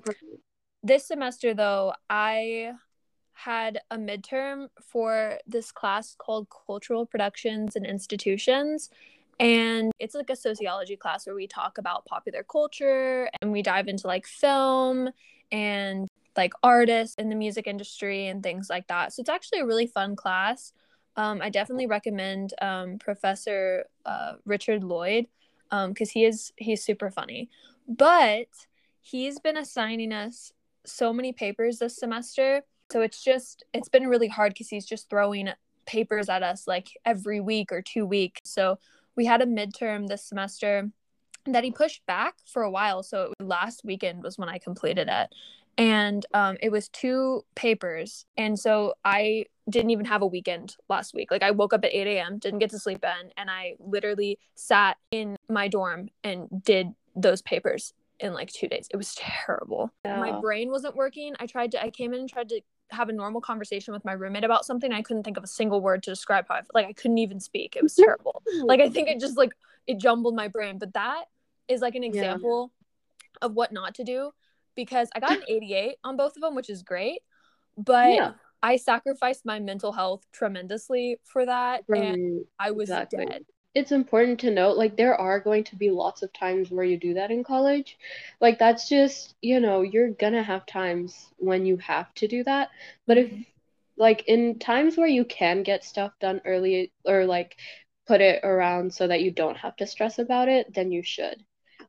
this 0.83 1.07
semester, 1.07 1.53
though, 1.53 1.93
I 2.09 2.73
had 3.33 3.79
a 3.91 3.97
midterm 3.97 4.69
for 4.81 5.37
this 5.45 5.71
class 5.71 6.15
called 6.17 6.47
Cultural 6.65 7.05
Productions 7.05 7.75
and 7.75 7.85
Institutions. 7.85 8.89
And 9.39 9.91
it's 9.99 10.15
like 10.15 10.29
a 10.29 10.35
sociology 10.35 10.95
class 10.95 11.27
where 11.27 11.35
we 11.35 11.45
talk 11.45 11.77
about 11.77 12.05
popular 12.05 12.43
culture 12.43 13.29
and 13.41 13.51
we 13.51 13.61
dive 13.61 13.87
into 13.89 14.07
like 14.07 14.25
film 14.25 15.09
and 15.51 16.07
like 16.37 16.53
artists 16.63 17.15
in 17.17 17.29
the 17.29 17.35
music 17.35 17.67
industry 17.67 18.27
and 18.27 18.43
things 18.43 18.69
like 18.69 18.87
that. 18.87 19.13
So 19.13 19.21
it's 19.21 19.29
actually 19.29 19.59
a 19.59 19.65
really 19.65 19.87
fun 19.87 20.15
class. 20.15 20.73
Um, 21.15 21.41
I 21.41 21.49
definitely 21.49 21.87
recommend 21.87 22.53
um, 22.61 22.97
Professor 22.99 23.85
uh, 24.05 24.33
Richard 24.45 24.83
Lloyd 24.83 25.27
because 25.69 26.09
um, 26.09 26.11
he 26.13 26.25
is 26.25 26.51
he's 26.57 26.83
super 26.83 27.09
funny. 27.09 27.49
But 27.87 28.47
he's 29.01 29.39
been 29.39 29.57
assigning 29.57 30.11
us 30.11 30.51
so 30.85 31.13
many 31.13 31.31
papers 31.31 31.79
this 31.79 31.97
semester, 31.97 32.63
so 32.91 33.01
it's 33.01 33.23
just 33.23 33.63
it's 33.73 33.89
been 33.89 34.07
really 34.07 34.27
hard 34.27 34.53
because 34.53 34.69
he's 34.69 34.85
just 34.85 35.09
throwing 35.09 35.49
papers 35.85 36.29
at 36.29 36.43
us 36.43 36.67
like 36.67 36.89
every 37.05 37.39
week 37.39 37.71
or 37.71 37.81
two 37.81 38.05
weeks. 38.05 38.41
So 38.49 38.79
we 39.15 39.25
had 39.25 39.41
a 39.41 39.45
midterm 39.45 40.07
this 40.07 40.23
semester 40.23 40.89
that 41.45 41.63
he 41.63 41.71
pushed 41.71 42.05
back 42.05 42.35
for 42.45 42.63
a 42.63 42.71
while. 42.71 43.03
So 43.03 43.33
it, 43.39 43.43
last 43.43 43.83
weekend 43.85 44.23
was 44.23 44.37
when 44.37 44.49
I 44.49 44.57
completed 44.57 45.07
it. 45.09 45.29
And 45.77 46.25
um, 46.33 46.57
it 46.61 46.71
was 46.71 46.87
two 46.87 47.43
papers. 47.55 48.25
And 48.37 48.57
so 48.57 48.93
I 49.03 49.45
didn't 49.69 49.89
even 49.89 50.05
have 50.05 50.21
a 50.21 50.27
weekend 50.27 50.75
last 50.89 51.13
week. 51.13 51.31
Like 51.31 51.43
I 51.43 51.51
woke 51.51 51.73
up 51.73 51.83
at 51.83 51.93
8 51.93 52.07
a.m., 52.07 52.37
didn't 52.37 52.59
get 52.59 52.69
to 52.69 52.79
sleep 52.79 53.03
in, 53.03 53.31
and 53.35 53.49
I 53.49 53.75
literally 53.79 54.39
sat 54.55 54.97
in 55.11 55.37
my 55.49 55.67
dorm 55.67 56.09
and 56.23 56.47
did 56.63 56.93
those 57.15 57.41
papers 57.41 57.93
in 58.19 58.33
like 58.33 58.51
two 58.51 58.67
days. 58.67 58.87
It 58.91 58.97
was 58.97 59.15
terrible. 59.15 59.91
My 60.05 60.39
brain 60.39 60.69
wasn't 60.69 60.95
working. 60.95 61.33
I 61.39 61.47
tried 61.47 61.71
to, 61.71 61.83
I 61.83 61.89
came 61.89 62.13
in 62.13 62.21
and 62.21 62.29
tried 62.29 62.49
to 62.49 62.61
have 62.91 63.09
a 63.09 63.13
normal 63.13 63.41
conversation 63.41 63.93
with 63.93 64.05
my 64.05 64.13
roommate 64.13 64.43
about 64.43 64.65
something. 64.65 64.91
I 64.93 65.01
couldn't 65.01 65.23
think 65.23 65.37
of 65.37 65.43
a 65.43 65.47
single 65.47 65.81
word 65.81 66.03
to 66.03 66.11
describe 66.11 66.45
how 66.47 66.55
I 66.55 66.61
like 66.73 66.85
I 66.85 66.93
couldn't 66.93 67.17
even 67.17 67.39
speak. 67.39 67.75
It 67.75 67.83
was 67.83 67.95
terrible. 67.95 68.43
like 68.63 68.79
I 68.79 68.89
think 68.89 69.09
it 69.09 69.19
just 69.19 69.37
like 69.37 69.53
it 69.87 69.99
jumbled 69.99 70.35
my 70.35 70.47
brain. 70.47 70.77
But 70.77 70.93
that 70.93 71.25
is 71.67 71.81
like 71.81 71.95
an 71.95 72.03
example 72.03 72.71
yeah. 73.41 73.47
of 73.47 73.55
what 73.55 73.71
not 73.71 73.95
to 73.95 74.03
do 74.03 74.31
because 74.75 75.09
I 75.15 75.19
got 75.19 75.31
an 75.31 75.43
88 75.47 75.95
on 76.03 76.17
both 76.17 76.35
of 76.35 76.41
them, 76.41 76.55
which 76.55 76.69
is 76.69 76.83
great. 76.83 77.21
But 77.77 78.13
yeah. 78.13 78.31
I 78.63 78.77
sacrificed 78.77 79.45
my 79.45 79.59
mental 79.59 79.91
health 79.91 80.25
tremendously 80.31 81.19
for 81.23 81.45
that. 81.45 81.83
Right. 81.87 82.03
And 82.03 82.45
I 82.59 82.71
was 82.71 82.89
exactly. 82.89 83.25
dead 83.25 83.45
it's 83.75 83.91
important 83.91 84.39
to 84.39 84.49
note 84.49 84.77
like 84.77 84.95
there 84.95 85.15
are 85.15 85.39
going 85.39 85.63
to 85.65 85.75
be 85.75 85.91
lots 85.91 86.23
of 86.23 86.31
times 86.31 86.71
where 86.71 86.85
you 86.85 86.97
do 86.97 87.13
that 87.13 87.29
in 87.29 87.43
college 87.43 87.97
like 88.39 88.57
that's 88.57 88.87
just 88.89 89.35
you 89.41 89.59
know 89.59 89.81
you're 89.81 90.11
gonna 90.11 90.41
have 90.41 90.65
times 90.65 91.27
when 91.37 91.65
you 91.65 91.75
have 91.77 92.11
to 92.15 92.27
do 92.27 92.43
that 92.43 92.69
but 93.05 93.17
if 93.17 93.29
mm-hmm. 93.29 93.41
like 93.97 94.23
in 94.27 94.57
times 94.57 94.97
where 94.97 95.07
you 95.07 95.25
can 95.25 95.61
get 95.61 95.83
stuff 95.83 96.13
done 96.19 96.41
early 96.45 96.91
or 97.03 97.25
like 97.25 97.57
put 98.07 98.21
it 98.21 98.39
around 98.43 98.93
so 98.93 99.07
that 99.07 99.21
you 99.21 99.29
don't 99.29 99.57
have 99.57 99.75
to 99.75 99.85
stress 99.85 100.17
about 100.19 100.47
it 100.47 100.73
then 100.73 100.91
you 100.91 101.03
should 101.03 101.43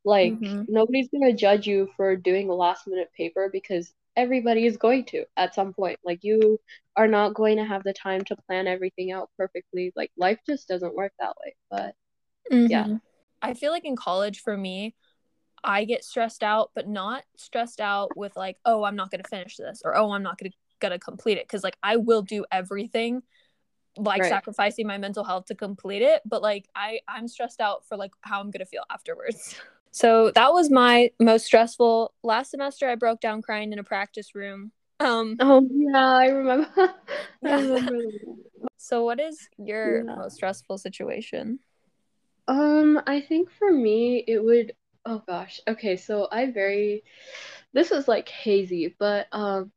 like 0.07 0.33
mm-hmm. 0.33 0.63
nobody's 0.69 1.09
gonna 1.09 1.35
judge 1.35 1.67
you 1.67 1.91
for 1.97 2.17
doing 2.17 2.49
a 2.49 2.55
last 2.55 2.87
minute 2.87 3.11
paper 3.15 3.51
because 3.53 3.93
everybody 4.17 4.65
is 4.67 4.77
going 4.77 5.05
to 5.05 5.25
at 5.37 5.55
some 5.55 5.73
point. 5.73 5.99
Like 6.05 6.21
you 6.23 6.59
are 6.97 7.07
not 7.07 7.35
going 7.35 7.59
to 7.59 7.65
have 7.65 7.85
the 7.85 7.93
time 7.93 8.23
to 8.25 8.37
plan 8.49 8.67
everything 8.67 9.13
out 9.13 9.31
perfectly. 9.37 9.93
Like 9.95 10.11
life 10.17 10.39
just 10.47 10.67
doesn't 10.67 10.95
work 10.95 11.13
that 11.21 11.35
way. 11.45 11.55
But 11.71 11.95
mm-hmm. 12.51 12.71
yeah. 12.71 12.87
I 13.43 13.55
feel 13.55 13.71
like 13.71 13.85
in 13.85 13.97
college 13.97 14.41
for 14.41 14.57
me, 14.57 14.95
I 15.63 15.85
get 15.85 16.05
stressed 16.05 16.43
out, 16.43 16.71
but 16.75 16.89
not 16.89 17.25
stressed 17.37 17.81
out 17.81 18.17
with 18.17 18.37
like, 18.37 18.57
oh, 18.65 18.85
I'm 18.85 18.97
not 18.97 19.11
gonna 19.11 19.25
finish 19.29 19.57
this 19.57 19.83
or 19.85 19.97
oh, 19.97 20.11
I'm 20.13 20.23
not 20.23 20.39
gonna 20.39 20.53
gonna 20.81 20.99
complete 20.99 21.39
it. 21.39 21.49
Cause 21.49 21.63
like 21.63 21.77
I 21.83 21.97
will 21.97 22.23
do 22.23 22.45
everything 22.51 23.23
like 23.99 24.21
right. 24.21 24.29
sacrificing 24.29 24.87
my 24.87 24.99
mental 24.99 25.25
health 25.25 25.47
to 25.47 25.55
complete 25.55 26.03
it. 26.03 26.23
But 26.25 26.43
like 26.43 26.69
I 26.75 27.01
I'm 27.07 27.29
stressed 27.29 27.61
out 27.61 27.87
for 27.87 27.97
like 27.97 28.13
how 28.23 28.41
I'm 28.41 28.51
gonna 28.51 28.67
feel 28.67 28.85
afterwards. 28.91 29.57
So 29.97 30.31
that 30.35 30.53
was 30.53 30.71
my 30.71 31.11
most 31.19 31.47
stressful. 31.47 32.13
Last 32.23 32.51
semester, 32.51 32.87
I 32.87 32.97
broke 32.97 33.19
down 33.19 33.41
crying 33.41 33.73
in 33.73 33.79
a 33.79 33.83
practice 33.83 34.35
room. 34.35 34.71
Um, 35.01 35.37
oh 35.41 35.67
yeah, 35.73 36.17
I 36.17 36.27
remember. 36.27 36.69
I 37.43 37.51
remember 37.55 38.03
so, 38.77 39.05
what 39.05 39.19
is 39.19 39.49
your 39.57 40.05
yeah. 40.05 40.17
most 40.17 40.37
stressful 40.37 40.77
situation? 40.77 41.61
Um, 42.47 43.01
I 43.07 43.23
think 43.23 43.51
for 43.51 43.73
me, 43.73 44.23
it 44.29 44.45
would. 44.45 44.75
Oh 45.09 45.23
gosh. 45.25 45.61
Okay, 45.69 45.97
so 45.97 46.27
I 46.33 46.51
very 46.51 47.05
this 47.73 47.91
was 47.91 48.09
like 48.09 48.29
hazy, 48.29 48.97
but 48.99 49.29
um 49.31 49.71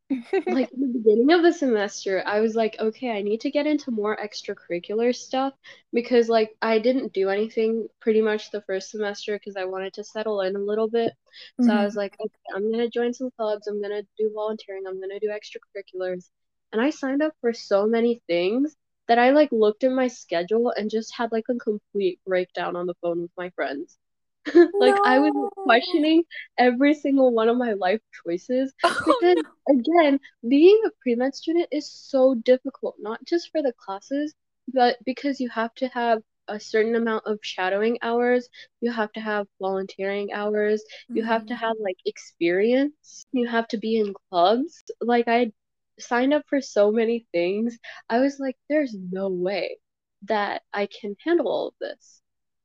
like 0.48 0.72
in 0.74 0.82
the 0.82 1.00
beginning 1.00 1.32
of 1.34 1.44
the 1.44 1.54
semester, 1.54 2.24
I 2.26 2.40
was 2.40 2.56
like, 2.56 2.76
okay, 2.80 3.12
I 3.12 3.22
need 3.22 3.42
to 3.42 3.52
get 3.52 3.68
into 3.68 3.92
more 3.92 4.18
extracurricular 4.18 5.16
stuff 5.16 5.54
because 5.94 6.30
like 6.30 6.56
I 6.64 6.80
didn't 6.80 7.14
do 7.14 7.30
anything 7.30 7.88
pretty 8.02 8.22
much 8.24 8.50
the 8.50 8.64
first 8.64 8.90
semester 8.90 9.38
because 9.38 9.56
I 9.56 9.66
wanted 9.66 9.94
to 9.94 10.04
settle 10.04 10.42
in 10.42 10.56
a 10.56 10.60
little 10.60 10.90
bit. 10.90 11.14
So 11.62 11.68
mm-hmm. 11.68 11.78
I 11.78 11.86
was 11.86 11.96
like, 11.96 12.16
okay, 12.20 12.56
I'm 12.56 12.72
gonna 12.72 12.90
join 12.90 13.14
some 13.14 13.30
clubs, 13.38 13.68
I'm 13.68 13.82
gonna 13.82 14.04
do 14.18 14.32
volunteering, 14.34 14.84
I'm 14.88 15.00
gonna 15.00 15.20
do 15.20 15.30
extracurriculars. 15.30 16.30
And 16.74 16.82
I 16.82 16.90
signed 16.90 17.22
up 17.22 17.34
for 17.42 17.54
so 17.54 17.86
many 17.86 18.22
things 18.28 18.76
that 19.08 19.20
I 19.20 19.30
like 19.32 19.52
looked 19.52 19.84
at 19.84 19.92
my 19.92 20.08
schedule 20.08 20.72
and 20.76 20.90
just 20.90 21.16
had 21.16 21.32
like 21.32 21.46
a 21.50 21.56
complete 21.56 22.20
breakdown 22.26 22.76
on 22.76 22.88
the 22.88 22.96
phone 23.04 23.22
with 23.22 23.32
my 23.38 23.52
friends. 23.52 23.98
like 24.56 24.96
no. 24.96 25.04
I 25.06 25.20
was 25.20 25.52
questioning 25.56 26.24
every 26.58 26.94
single 26.94 27.32
one 27.34 27.50
of 27.50 27.58
my 27.58 27.74
life 27.74 28.02
choices 28.26 28.74
oh, 28.84 29.02
because 29.06 29.44
no. 29.68 29.80
again, 29.80 30.20
being 30.48 30.82
a 30.86 30.90
pre-med 31.02 31.36
student 31.36 31.68
is 31.72 31.92
so 31.92 32.36
difficult, 32.36 32.96
not 33.00 33.24
just 33.26 33.52
for 33.52 33.62
the 33.62 33.74
classes, 33.74 34.34
but 34.74 34.98
because 35.06 35.40
you 35.40 35.50
have 35.50 35.74
to 35.76 35.88
have 35.90 36.22
a 36.48 36.60
certain 36.60 36.96
amount 36.96 37.26
of 37.26 37.40
shadowing 37.42 37.98
hours, 38.02 38.50
you 38.82 38.92
have 38.92 39.12
to 39.14 39.20
have 39.20 39.48
volunteering 39.62 40.34
hours, 40.34 40.82
mm-hmm. 40.82 41.18
you 41.18 41.24
have 41.24 41.46
to 41.46 41.54
mm-hmm. 41.54 41.66
have 41.66 41.76
like 41.80 41.98
experience, 42.06 43.26
you 43.32 43.48
have 43.48 43.68
to 43.68 43.78
be 43.78 43.98
in 43.98 44.14
clubs. 44.30 44.84
Like 45.02 45.28
I 45.28 45.52
signed 46.00 46.34
up 46.34 46.44
for 46.48 46.62
so 46.62 46.92
many 46.92 47.28
things. 47.32 47.78
I 48.10 48.20
was 48.20 48.40
like 48.40 48.58
there's 48.70 48.96
no 49.12 49.30
way 49.30 49.78
that 50.24 50.64
I 50.74 50.88
can 50.88 51.16
handle 51.24 51.48
all 51.48 51.68
of 51.70 51.74
this. 51.80 52.22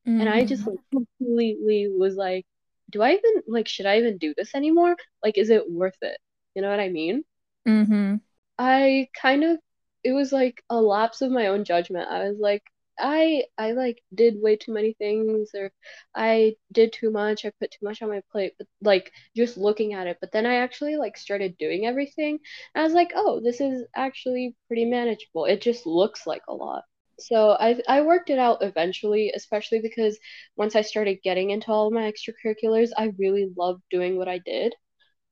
Mm-hmm. 0.07 0.21
And 0.21 0.29
I 0.29 0.45
just 0.45 0.63
mm-hmm. 0.63 0.71
like 0.71 0.81
completely 0.93 1.89
was 1.97 2.17
like, 2.17 2.47
do 2.91 3.03
I 3.03 3.13
even 3.13 3.43
like 3.47 3.69
should 3.69 3.87
I 3.87 3.99
even 3.99 4.19
do 4.19 4.35
this 4.37 4.55
anymore? 4.55 4.97
Like 5.23 5.39
is 5.39 5.51
it 5.51 5.71
worth 5.71 5.97
it? 6.03 6.19
You 6.55 6.63
know 6.63 6.71
what 6.71 6.81
I 6.81 6.89
mean? 6.89 7.25
Mm-hmm. 7.67 8.17
I 8.59 9.09
kind 9.21 9.45
of 9.45 9.59
it 10.05 10.13
was 10.13 10.33
like 10.33 10.63
a 10.71 10.81
lapse 10.81 11.23
of 11.23 11.31
my 11.31 11.49
own 11.49 11.65
judgment. 11.65 12.09
I 12.11 12.29
was 12.29 12.39
like 12.39 12.63
I 12.99 13.45
I 13.59 13.73
like 13.73 14.03
did 14.15 14.41
way 14.41 14.57
too 14.57 14.73
many 14.73 14.93
things 14.95 15.51
or 15.55 15.73
I 16.15 16.57
did 16.73 16.93
too 16.93 17.11
much. 17.11 17.45
I 17.45 17.53
put 17.59 17.71
too 17.73 17.85
much 17.85 18.03
on 18.03 18.09
my 18.11 18.23
plate. 18.31 18.55
But 18.59 18.69
like 18.83 19.13
just 19.37 19.57
looking 19.57 19.95
at 19.95 20.07
it, 20.07 20.19
but 20.21 20.33
then 20.33 20.47
I 20.47 20.57
actually 20.57 20.97
like 20.97 21.17
started 21.17 21.59
doing 21.59 21.87
everything. 21.87 22.39
And 22.75 22.83
I 22.83 22.85
was 22.85 22.93
like, 22.95 23.13
"Oh, 23.15 23.41
this 23.41 23.61
is 23.61 23.85
actually 23.97 24.55
pretty 24.69 24.85
manageable. 24.85 25.47
It 25.47 25.63
just 25.63 25.87
looks 25.87 26.27
like 26.27 26.43
a 26.49 26.55
lot." 26.55 26.85
So 27.18 27.56
I 27.59 27.80
I 27.88 28.02
worked 28.02 28.30
it 28.30 28.38
out 28.38 28.62
eventually, 28.62 29.33
especially 29.35 29.80
because 29.80 30.18
once 30.56 30.76
I 30.76 30.83
started 30.83 31.23
getting 31.23 31.50
into 31.50 31.71
all 31.71 31.90
my 31.90 32.11
extracurriculars, 32.11 32.90
I 32.97 33.12
really 33.18 33.50
loved 33.56 33.83
doing 33.90 34.16
what 34.16 34.28
I 34.28 34.38
did. 34.38 34.75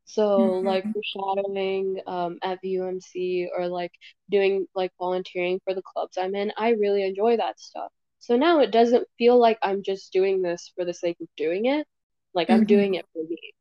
So 0.05 0.39
mm-hmm. 0.39 0.67
like 0.67 0.85
shadowing 0.85 2.01
um, 2.07 2.39
at 2.43 2.59
the 2.63 2.75
UMC 2.77 3.49
or 3.57 3.69
like 3.69 3.93
doing 4.31 4.67
like 4.75 4.93
volunteering 4.99 5.61
for 5.65 5.75
the 5.75 5.83
clubs 5.83 6.19
I'm 6.19 6.35
in, 6.35 6.53
I 6.57 6.71
really 6.71 7.05
enjoy 7.05 7.37
that 7.37 7.61
stuff. 7.61 7.91
So 8.19 8.37
now 8.37 8.61
it 8.61 8.71
doesn't 8.71 9.09
feel 9.19 9.39
like 9.39 9.59
I'm 9.63 9.83
just 9.83 10.13
doing 10.13 10.43
this 10.43 10.73
for 10.77 10.85
the 10.85 10.95
sake 10.95 11.17
of 11.21 11.29
doing 11.37 11.67
it. 11.67 11.87
Like 12.35 12.51
I'm 12.51 12.61
mm-hmm. 12.61 12.67
doing 12.67 12.95
it 12.95 13.07
for 13.13 13.23
me. 13.25 13.53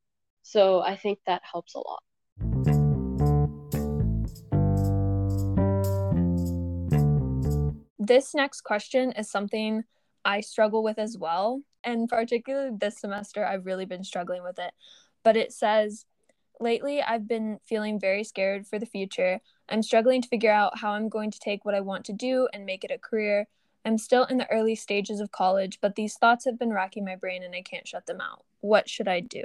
So 0.43 0.81
I 0.81 0.95
think 0.97 1.19
that 1.25 1.41
helps 1.49 1.75
a 1.75 1.79
lot. 1.79 2.03
This 8.01 8.33
next 8.33 8.61
question 8.61 9.11
is 9.11 9.29
something 9.29 9.83
I 10.25 10.41
struggle 10.41 10.83
with 10.83 10.97
as 10.97 11.17
well. 11.17 11.61
And 11.83 12.09
particularly 12.09 12.75
this 12.79 12.99
semester, 12.99 13.45
I've 13.45 13.65
really 13.65 13.85
been 13.85 14.03
struggling 14.03 14.43
with 14.43 14.59
it. 14.59 14.71
But 15.23 15.37
it 15.37 15.51
says, 15.53 16.05
Lately, 16.59 17.01
I've 17.01 17.27
been 17.27 17.59
feeling 17.65 17.99
very 17.99 18.23
scared 18.23 18.67
for 18.67 18.77
the 18.77 18.85
future. 18.85 19.39
I'm 19.67 19.81
struggling 19.81 20.21
to 20.21 20.27
figure 20.27 20.51
out 20.51 20.77
how 20.77 20.91
I'm 20.91 21.09
going 21.09 21.31
to 21.31 21.39
take 21.39 21.65
what 21.65 21.73
I 21.73 21.81
want 21.81 22.05
to 22.05 22.13
do 22.13 22.47
and 22.53 22.67
make 22.67 22.83
it 22.83 22.91
a 22.91 22.99
career. 22.99 23.47
I'm 23.83 23.97
still 23.97 24.25
in 24.25 24.37
the 24.37 24.51
early 24.51 24.75
stages 24.75 25.19
of 25.19 25.31
college, 25.31 25.79
but 25.81 25.95
these 25.95 26.17
thoughts 26.17 26.45
have 26.45 26.59
been 26.59 26.71
racking 26.71 27.03
my 27.03 27.15
brain 27.15 27.41
and 27.41 27.55
I 27.55 27.63
can't 27.63 27.87
shut 27.87 28.05
them 28.05 28.21
out. 28.21 28.45
What 28.59 28.87
should 28.87 29.07
I 29.07 29.21
do? 29.21 29.43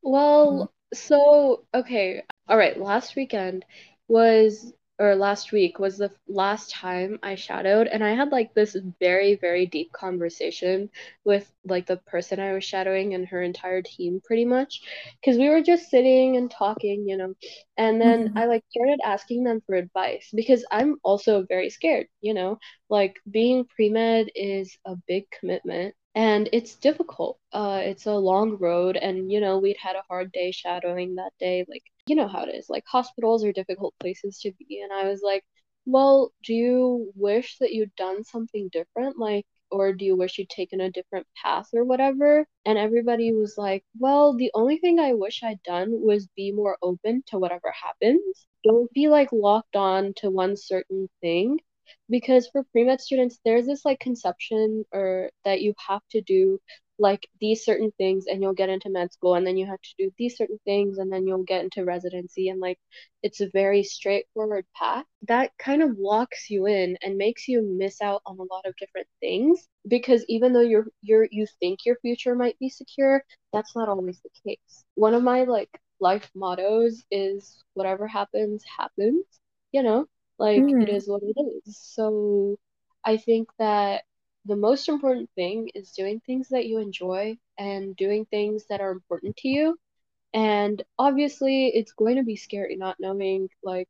Well, 0.00 0.52
mm-hmm. 0.52 0.96
so, 0.96 1.64
okay. 1.74 2.22
All 2.48 2.56
right. 2.56 2.80
Last 2.80 3.14
weekend 3.14 3.66
was 4.08 4.72
or 4.98 5.14
last 5.14 5.52
week 5.52 5.78
was 5.78 5.98
the 5.98 6.10
last 6.28 6.70
time 6.70 7.18
I 7.22 7.34
shadowed 7.36 7.86
and 7.86 8.02
I 8.02 8.10
had 8.14 8.30
like 8.30 8.54
this 8.54 8.76
very 9.00 9.36
very 9.36 9.66
deep 9.66 9.92
conversation 9.92 10.90
with 11.24 11.50
like 11.64 11.86
the 11.86 11.98
person 11.98 12.40
I 12.40 12.52
was 12.54 12.64
shadowing 12.64 13.14
and 13.14 13.26
her 13.28 13.42
entire 13.42 13.82
team 13.82 14.20
pretty 14.24 14.44
much 14.44 14.82
because 15.20 15.38
we 15.38 15.48
were 15.48 15.62
just 15.62 15.90
sitting 15.90 16.36
and 16.36 16.50
talking, 16.50 17.08
you 17.08 17.16
know. 17.16 17.34
And 17.76 18.00
then 18.00 18.28
mm-hmm. 18.28 18.38
I 18.38 18.46
like 18.46 18.64
started 18.70 19.00
asking 19.04 19.44
them 19.44 19.62
for 19.66 19.74
advice 19.74 20.30
because 20.34 20.64
I'm 20.70 20.96
also 21.02 21.44
very 21.44 21.70
scared, 21.70 22.08
you 22.20 22.34
know. 22.34 22.58
Like 22.88 23.16
being 23.30 23.64
pre-med 23.66 24.30
is 24.34 24.76
a 24.84 24.96
big 25.06 25.24
commitment 25.30 25.94
and 26.14 26.48
it's 26.52 26.76
difficult. 26.76 27.38
Uh 27.52 27.80
it's 27.84 28.06
a 28.06 28.12
long 28.12 28.56
road 28.58 28.96
and 28.96 29.30
you 29.30 29.40
know, 29.40 29.58
we'd 29.58 29.76
had 29.78 29.96
a 29.96 30.02
hard 30.08 30.32
day 30.32 30.50
shadowing 30.52 31.16
that 31.16 31.32
day 31.38 31.64
like 31.68 31.84
you 32.08 32.16
know 32.16 32.28
how 32.28 32.44
it 32.44 32.54
is. 32.54 32.68
Like 32.68 32.84
hospitals 32.86 33.44
are 33.44 33.52
difficult 33.52 33.94
places 34.00 34.38
to 34.40 34.52
be. 34.52 34.80
And 34.82 34.92
I 34.92 35.08
was 35.08 35.20
like, 35.22 35.44
well, 35.86 36.32
do 36.44 36.54
you 36.54 37.12
wish 37.14 37.56
that 37.58 37.72
you'd 37.72 37.94
done 37.96 38.24
something 38.24 38.68
different? 38.72 39.18
Like, 39.18 39.46
or 39.70 39.92
do 39.92 40.04
you 40.04 40.16
wish 40.16 40.38
you'd 40.38 40.48
taken 40.50 40.80
a 40.80 40.90
different 40.90 41.26
path 41.42 41.68
or 41.74 41.84
whatever? 41.84 42.46
And 42.64 42.78
everybody 42.78 43.32
was 43.32 43.54
like, 43.56 43.84
well, 43.98 44.34
the 44.36 44.50
only 44.54 44.78
thing 44.78 44.98
I 44.98 45.14
wish 45.14 45.42
I'd 45.42 45.62
done 45.62 45.88
was 45.90 46.28
be 46.36 46.52
more 46.52 46.76
open 46.82 47.22
to 47.28 47.38
whatever 47.38 47.72
happens. 47.72 48.46
Don't 48.64 48.90
be 48.92 49.08
like 49.08 49.30
locked 49.32 49.76
on 49.76 50.12
to 50.18 50.30
one 50.30 50.56
certain 50.56 51.08
thing. 51.20 51.58
Because 52.10 52.48
for 52.48 52.64
pre 52.64 52.84
med 52.84 53.00
students, 53.00 53.38
there's 53.44 53.66
this 53.66 53.84
like 53.84 53.98
conception 54.00 54.84
or 54.92 55.30
that 55.44 55.62
you 55.62 55.74
have 55.86 56.02
to 56.10 56.20
do 56.20 56.60
like 56.98 57.28
these 57.40 57.64
certain 57.64 57.92
things 57.98 58.26
and 58.26 58.42
you'll 58.42 58.52
get 58.54 58.68
into 58.68 58.90
med 58.90 59.12
school 59.12 59.34
and 59.34 59.46
then 59.46 59.56
you 59.56 59.66
have 59.66 59.80
to 59.82 59.94
do 59.98 60.10
these 60.18 60.36
certain 60.36 60.58
things 60.64 60.98
and 60.98 61.12
then 61.12 61.26
you'll 61.26 61.44
get 61.44 61.62
into 61.62 61.84
residency 61.84 62.48
and 62.48 62.60
like 62.60 62.78
it's 63.22 63.40
a 63.40 63.50
very 63.52 63.82
straightforward 63.82 64.64
path 64.74 65.04
that 65.26 65.50
kind 65.58 65.82
of 65.82 65.96
locks 65.98 66.50
you 66.50 66.66
in 66.66 66.96
and 67.02 67.16
makes 67.16 67.48
you 67.48 67.62
miss 67.62 68.00
out 68.00 68.22
on 68.26 68.38
a 68.38 68.54
lot 68.54 68.64
of 68.66 68.76
different 68.76 69.06
things 69.20 69.68
because 69.86 70.24
even 70.28 70.52
though 70.52 70.60
you're 70.60 70.86
you're 71.02 71.28
you 71.30 71.46
think 71.60 71.80
your 71.84 71.96
future 72.02 72.34
might 72.34 72.58
be 72.58 72.68
secure 72.68 73.22
that's 73.52 73.74
not 73.74 73.88
always 73.88 74.20
the 74.20 74.30
case. 74.44 74.84
One 74.94 75.14
of 75.14 75.22
my 75.22 75.44
like 75.44 75.70
life 76.00 76.30
mottos 76.34 77.04
is 77.10 77.64
whatever 77.74 78.06
happens 78.06 78.64
happens 78.78 79.24
you 79.72 79.82
know? 79.82 80.06
Like 80.38 80.62
mm. 80.62 80.82
it 80.82 80.88
is 80.88 81.08
what 81.08 81.22
it 81.22 81.36
is. 81.66 81.76
So 81.78 82.58
i 83.04 83.16
think 83.16 83.48
that 83.58 84.02
the 84.48 84.56
most 84.56 84.88
important 84.88 85.30
thing 85.36 85.70
is 85.74 85.92
doing 85.92 86.20
things 86.20 86.48
that 86.50 86.66
you 86.66 86.78
enjoy 86.80 87.38
and 87.58 87.96
doing 87.96 88.26
things 88.26 88.66
that 88.70 88.80
are 88.82 88.92
important 88.92 89.36
to 89.38 89.48
you. 89.48 89.78
And 90.34 90.82
obviously, 90.98 91.68
it's 91.68 91.92
going 91.92 92.16
to 92.16 92.24
be 92.24 92.36
scary 92.36 92.76
not 92.76 92.96
knowing, 93.00 93.48
like, 93.64 93.88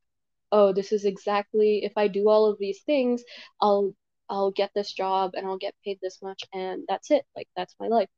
oh, 0.53 0.73
this 0.73 0.93
is 0.93 1.05
exactly 1.05 1.85
if 1.85 1.93
I 1.97 2.09
do 2.09 2.29
all 2.29 2.47
of 2.47 2.59
these 2.59 2.81
things, 2.83 3.25
I'll 3.61 3.95
I'll 4.31 4.51
get 4.53 4.73
this 4.75 4.93
job 4.93 5.33
and 5.35 5.47
I'll 5.47 5.59
get 5.59 5.75
paid 5.85 5.99
this 6.03 6.21
much 6.23 6.43
and 6.55 6.85
that's 6.89 7.11
it. 7.11 7.25
Like 7.37 7.49
that's 7.57 7.75
my 7.81 7.89
life. 7.89 8.09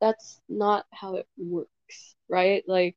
That's 0.00 0.40
not 0.48 0.86
how 0.92 1.16
it 1.16 1.26
works, 1.38 2.16
right? 2.28 2.64
Like 2.68 2.96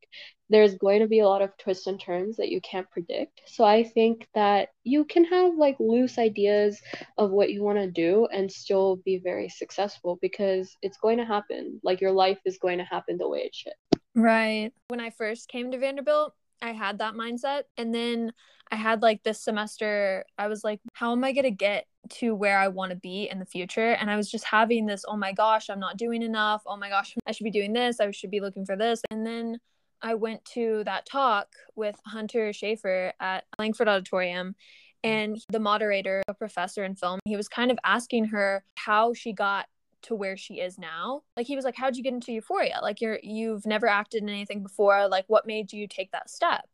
there's 0.54 0.76
going 0.76 1.00
to 1.00 1.08
be 1.08 1.20
a 1.20 1.28
lot 1.28 1.42
of 1.42 1.56
twists 1.58 1.88
and 1.88 2.00
turns 2.00 2.38
that 2.38 2.50
you 2.50 2.62
can't 2.62 2.90
predict. 2.92 3.42
So 3.48 3.64
I 3.64 3.84
think 3.84 4.28
that 4.36 4.70
you 4.84 5.04
can 5.04 5.26
have 5.26 5.56
like 5.56 5.78
loose 5.80 6.18
ideas 6.18 6.80
of 7.18 7.32
what 7.32 7.52
you 7.52 7.64
want 7.64 7.80
to 7.80 7.90
do 7.90 8.28
and 8.32 8.52
still 8.52 8.98
be 8.98 9.18
very 9.18 9.50
successful 9.50 10.20
because 10.22 10.76
it's 10.82 10.98
going 10.98 11.18
to 11.18 11.26
happen. 11.26 11.80
Like 11.84 12.02
your 12.02 12.12
life 12.12 12.40
is 12.46 12.60
going 12.60 12.78
to 12.78 12.84
happen 12.84 13.18
the 13.18 13.28
way 13.28 13.40
it 13.40 13.56
should. 13.56 13.74
Right. 14.16 14.72
When 14.90 15.00
I 15.00 15.10
first 15.10 15.50
came 15.50 15.72
to 15.72 15.80
Vanderbilt, 15.80 16.34
I 16.62 16.72
had 16.72 17.00
that 17.00 17.16
mindset. 17.16 17.64
And 17.78 17.94
then 17.94 18.32
I 18.72 18.76
had 18.76 19.02
like 19.02 19.24
this 19.24 19.44
semester, 19.44 20.24
I 20.38 20.48
was 20.48 20.64
like, 20.64 20.80
how 20.94 21.12
am 21.12 21.24
I 21.24 21.32
going 21.32 21.44
to 21.44 21.52
get 21.52 21.86
to 22.10 22.36
where 22.36 22.58
I 22.58 22.68
want 22.68 22.92
to 22.92 22.96
be 22.96 23.28
in 23.30 23.40
the 23.40 23.46
future? 23.46 23.94
And 23.94 24.10
I 24.10 24.18
was 24.18 24.30
just 24.30 24.46
having 24.46 24.86
this, 24.86 25.04
oh 25.08 25.18
my 25.18 25.34
gosh, 25.34 25.70
I'm 25.70 25.80
not 25.80 25.98
doing 25.98 26.22
enough. 26.22 26.62
Oh 26.66 26.78
my 26.78 26.90
gosh, 26.90 27.16
I 27.26 27.32
should 27.32 27.44
be 27.44 27.52
doing 27.52 27.74
this. 27.74 28.00
I 28.00 28.10
should 28.12 28.32
be 28.32 28.40
looking 28.40 28.66
for 28.66 28.76
this. 28.76 29.02
And 29.10 29.26
then 29.26 29.58
I 30.04 30.16
went 30.16 30.44
to 30.54 30.84
that 30.84 31.06
talk 31.06 31.48
with 31.76 31.96
Hunter 32.06 32.50
Schafer 32.50 33.14
at 33.20 33.46
Langford 33.58 33.88
Auditorium. 33.88 34.50
Mm-hmm. 34.50 35.10
And 35.10 35.46
the 35.50 35.60
moderator, 35.60 36.22
a 36.28 36.34
professor 36.34 36.84
in 36.84 36.96
film, 36.96 37.20
he 37.26 37.36
was 37.36 37.48
kind 37.48 37.72
of 37.72 37.80
asking 37.84 38.26
her 38.26 38.64
how 38.76 39.14
she 39.14 39.34
got 39.34 39.68
to 40.04 40.16
where 40.16 40.36
she 40.36 40.56
is 40.56 40.78
now. 40.78 41.24
Like 41.38 41.48
he 41.48 41.56
was 41.56 41.66
like, 41.66 41.76
How'd 41.78 41.96
you 41.96 42.04
get 42.04 42.14
into 42.14 42.34
euphoria? 42.34 42.80
Like 42.82 43.02
you're 43.02 43.20
you've 43.24 43.66
never 43.66 43.88
acted 43.88 44.22
in 44.22 44.30
anything 44.30 44.62
before. 44.62 45.08
Like 45.08 45.26
what 45.28 45.48
made 45.48 45.72
you 45.72 45.88
take 45.88 46.12
that 46.12 46.30
step? 46.30 46.66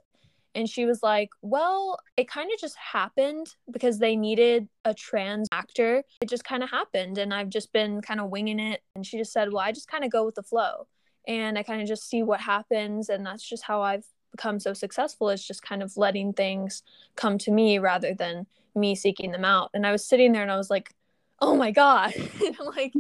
And 0.56 0.68
she 0.68 0.86
was 0.86 1.04
like, 1.04 1.30
Well, 1.42 2.00
it 2.18 2.28
kind 2.28 2.52
of 2.52 2.60
just 2.60 2.76
happened 2.76 3.48
because 3.72 4.00
they 4.00 4.16
needed 4.16 4.68
a 4.84 4.96
trans 4.96 5.48
actor. 5.52 6.04
It 6.22 6.30
just 6.30 6.44
kind 6.44 6.64
of 6.64 6.72
happened. 6.72 7.20
And 7.20 7.34
I've 7.34 7.50
just 7.50 7.72
been 7.72 8.02
kind 8.02 8.20
of 8.20 8.30
winging 8.30 8.60
it. 8.60 8.82
And 8.96 9.06
she 9.06 9.18
just 9.18 9.32
said, 9.32 9.52
Well, 9.52 9.64
I 9.64 9.72
just 9.72 9.88
kind 9.88 10.04
of 10.04 10.12
go 10.12 10.26
with 10.26 10.36
the 10.36 10.44
flow 10.44 10.88
and 11.30 11.60
I 11.60 11.64
kind 11.64 11.80
of 11.80 11.88
just 11.88 12.10
see 12.10 12.24
what 12.24 12.42
happens. 12.42 13.08
And 13.08 13.24
that's 13.24 13.48
just 13.48 13.62
how 13.62 13.84
I've 13.84 14.06
become 14.32 14.60
so 14.60 14.74
successful 14.74 15.30
is 15.30 15.46
just 15.46 15.62
kind 15.62 15.84
of 15.84 15.96
letting 15.96 16.34
things 16.34 16.82
come 17.16 17.38
to 17.38 17.52
me 17.52 17.78
rather 17.78 18.16
than 18.16 18.48
me 18.74 18.96
seeking 18.96 19.32
them 19.32 19.46
out. 19.46 19.70
And 19.76 19.86
I 19.86 19.92
was 19.92 20.04
sitting 20.04 20.32
there 20.32 20.42
and 20.42 20.52
I 20.52 20.58
was 20.58 20.72
like, 20.72 20.92
oh 21.40 21.56
my 21.56 21.70
God. 21.70 22.14
And 22.46 22.58
I'm 22.60 22.66
like, 22.76 22.94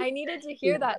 I 0.00 0.08
needed 0.08 0.40
to 0.42 0.54
hear 0.54 0.78
that. 0.78 0.98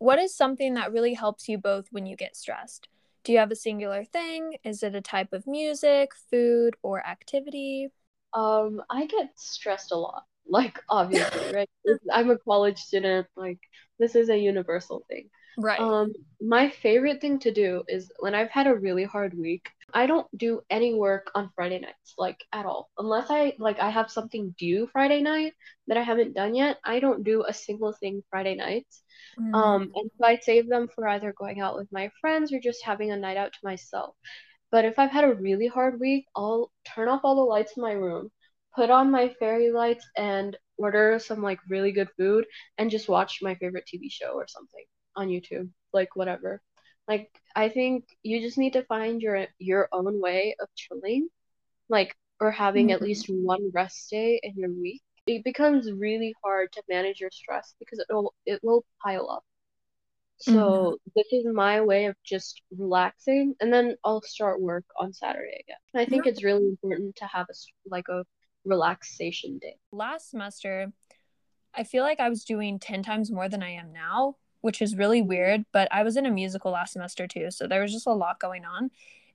What 0.00 0.18
is 0.18 0.34
something 0.34 0.74
that 0.74 0.92
really 0.92 1.14
helps 1.14 1.48
you 1.48 1.58
both 1.58 1.86
when 1.92 2.06
you 2.06 2.16
get 2.16 2.36
stressed? 2.36 2.88
Do 3.22 3.32
you 3.32 3.38
have 3.38 3.52
a 3.52 3.56
singular 3.56 4.04
thing? 4.04 4.56
Is 4.64 4.82
it 4.82 4.96
a 4.96 5.00
type 5.00 5.32
of 5.32 5.46
music, 5.46 6.10
food, 6.28 6.74
or 6.82 7.06
activity? 7.06 7.90
Um, 8.34 8.82
I 8.90 9.06
get 9.06 9.30
stressed 9.36 9.92
a 9.92 9.96
lot. 9.96 10.24
Like 10.48 10.80
obviously, 10.88 11.52
right? 11.52 11.70
I'm 12.12 12.30
a 12.30 12.38
college 12.38 12.78
student. 12.78 13.26
Like 13.36 13.58
this 13.98 14.14
is 14.14 14.30
a 14.30 14.38
universal 14.38 15.04
thing. 15.08 15.28
Right. 15.58 15.80
Um, 15.80 16.12
my 16.40 16.70
favorite 16.70 17.20
thing 17.20 17.40
to 17.40 17.52
do 17.52 17.82
is 17.88 18.12
when 18.20 18.34
I've 18.34 18.50
had 18.50 18.68
a 18.68 18.74
really 18.74 19.04
hard 19.04 19.36
week, 19.36 19.68
I 19.92 20.06
don't 20.06 20.26
do 20.36 20.60
any 20.70 20.94
work 20.94 21.30
on 21.34 21.50
Friday 21.56 21.80
nights, 21.80 22.14
like 22.16 22.38
at 22.52 22.64
all. 22.64 22.90
Unless 22.96 23.26
I 23.30 23.54
like 23.58 23.80
I 23.80 23.90
have 23.90 24.10
something 24.10 24.54
due 24.56 24.88
Friday 24.92 25.20
night 25.20 25.54
that 25.88 25.96
I 25.96 26.02
haven't 26.02 26.34
done 26.34 26.54
yet, 26.54 26.78
I 26.84 27.00
don't 27.00 27.24
do 27.24 27.44
a 27.46 27.52
single 27.52 27.92
thing 27.92 28.22
Friday 28.30 28.54
nights. 28.54 29.02
Mm. 29.38 29.54
Um, 29.54 29.82
and 29.94 30.10
so 30.16 30.26
I 30.26 30.38
save 30.38 30.68
them 30.68 30.88
for 30.94 31.08
either 31.08 31.34
going 31.36 31.60
out 31.60 31.74
with 31.74 31.88
my 31.90 32.10
friends 32.20 32.52
or 32.52 32.60
just 32.60 32.84
having 32.84 33.10
a 33.10 33.16
night 33.16 33.36
out 33.36 33.52
to 33.52 33.58
myself. 33.64 34.14
But 34.70 34.84
if 34.84 34.98
I've 34.98 35.10
had 35.10 35.24
a 35.24 35.34
really 35.34 35.66
hard 35.66 35.98
week, 36.00 36.26
I'll 36.36 36.70
turn 36.94 37.08
off 37.08 37.22
all 37.24 37.36
the 37.36 37.42
lights 37.42 37.72
in 37.76 37.82
my 37.82 37.92
room, 37.92 38.30
put 38.74 38.90
on 38.90 39.10
my 39.10 39.34
fairy 39.38 39.70
lights, 39.70 40.06
and 40.16 40.56
order 40.76 41.18
some 41.18 41.42
like 41.42 41.58
really 41.68 41.92
good 41.92 42.08
food 42.16 42.46
and 42.78 42.90
just 42.90 43.08
watch 43.08 43.40
my 43.42 43.54
favorite 43.56 43.88
TV 43.92 44.10
show 44.10 44.32
or 44.34 44.46
something 44.46 44.84
on 45.16 45.28
YouTube, 45.28 45.70
like 45.92 46.14
whatever. 46.16 46.62
Like 47.08 47.30
I 47.56 47.68
think 47.70 48.04
you 48.22 48.40
just 48.40 48.58
need 48.58 48.74
to 48.74 48.84
find 48.84 49.22
your 49.22 49.46
your 49.58 49.88
own 49.92 50.20
way 50.20 50.54
of 50.60 50.68
chilling, 50.76 51.28
like 51.88 52.14
or 52.40 52.50
having 52.50 52.88
mm-hmm. 52.88 52.94
at 52.94 53.02
least 53.02 53.26
one 53.28 53.70
rest 53.72 54.10
day 54.10 54.38
in 54.42 54.54
your 54.56 54.70
week. 54.70 55.02
It 55.26 55.44
becomes 55.44 55.90
really 55.90 56.34
hard 56.42 56.72
to 56.72 56.82
manage 56.88 57.20
your 57.20 57.30
stress 57.30 57.74
because 57.78 57.98
it 57.98 58.06
will 58.12 58.34
it 58.46 58.60
will 58.62 58.84
pile 59.02 59.30
up. 59.30 59.44
So 60.40 60.52
mm-hmm. 60.52 60.94
this 61.16 61.26
is 61.32 61.46
my 61.52 61.80
way 61.80 62.06
of 62.06 62.16
just 62.24 62.62
relaxing, 62.76 63.54
and 63.60 63.72
then 63.72 63.96
I'll 64.04 64.22
start 64.22 64.60
work 64.60 64.84
on 64.98 65.12
Saturday 65.12 65.64
again. 65.64 65.76
I 65.94 66.04
think 66.04 66.26
yeah. 66.26 66.32
it's 66.32 66.44
really 66.44 66.66
important 66.68 67.16
to 67.16 67.26
have 67.26 67.46
a 67.50 67.54
like 67.86 68.08
a 68.08 68.24
relaxation 68.64 69.58
day. 69.58 69.76
Last 69.90 70.30
semester, 70.30 70.92
I 71.74 71.82
feel 71.84 72.04
like 72.04 72.20
I 72.20 72.28
was 72.28 72.44
doing 72.44 72.78
ten 72.78 73.02
times 73.02 73.32
more 73.32 73.48
than 73.48 73.62
I 73.64 73.70
am 73.70 73.92
now, 73.92 74.36
which 74.60 74.80
is 74.80 74.96
really 74.96 75.22
weird. 75.22 75.64
But 75.72 75.88
I 75.90 76.04
was 76.04 76.16
in 76.16 76.26
a 76.26 76.30
musical 76.30 76.70
last 76.70 76.92
semester 76.92 77.26
too, 77.26 77.50
so 77.50 77.66
there 77.66 77.82
was 77.82 77.92
just 77.92 78.06
a 78.06 78.12
lot 78.12 78.38
going 78.38 78.64
on, 78.64 78.90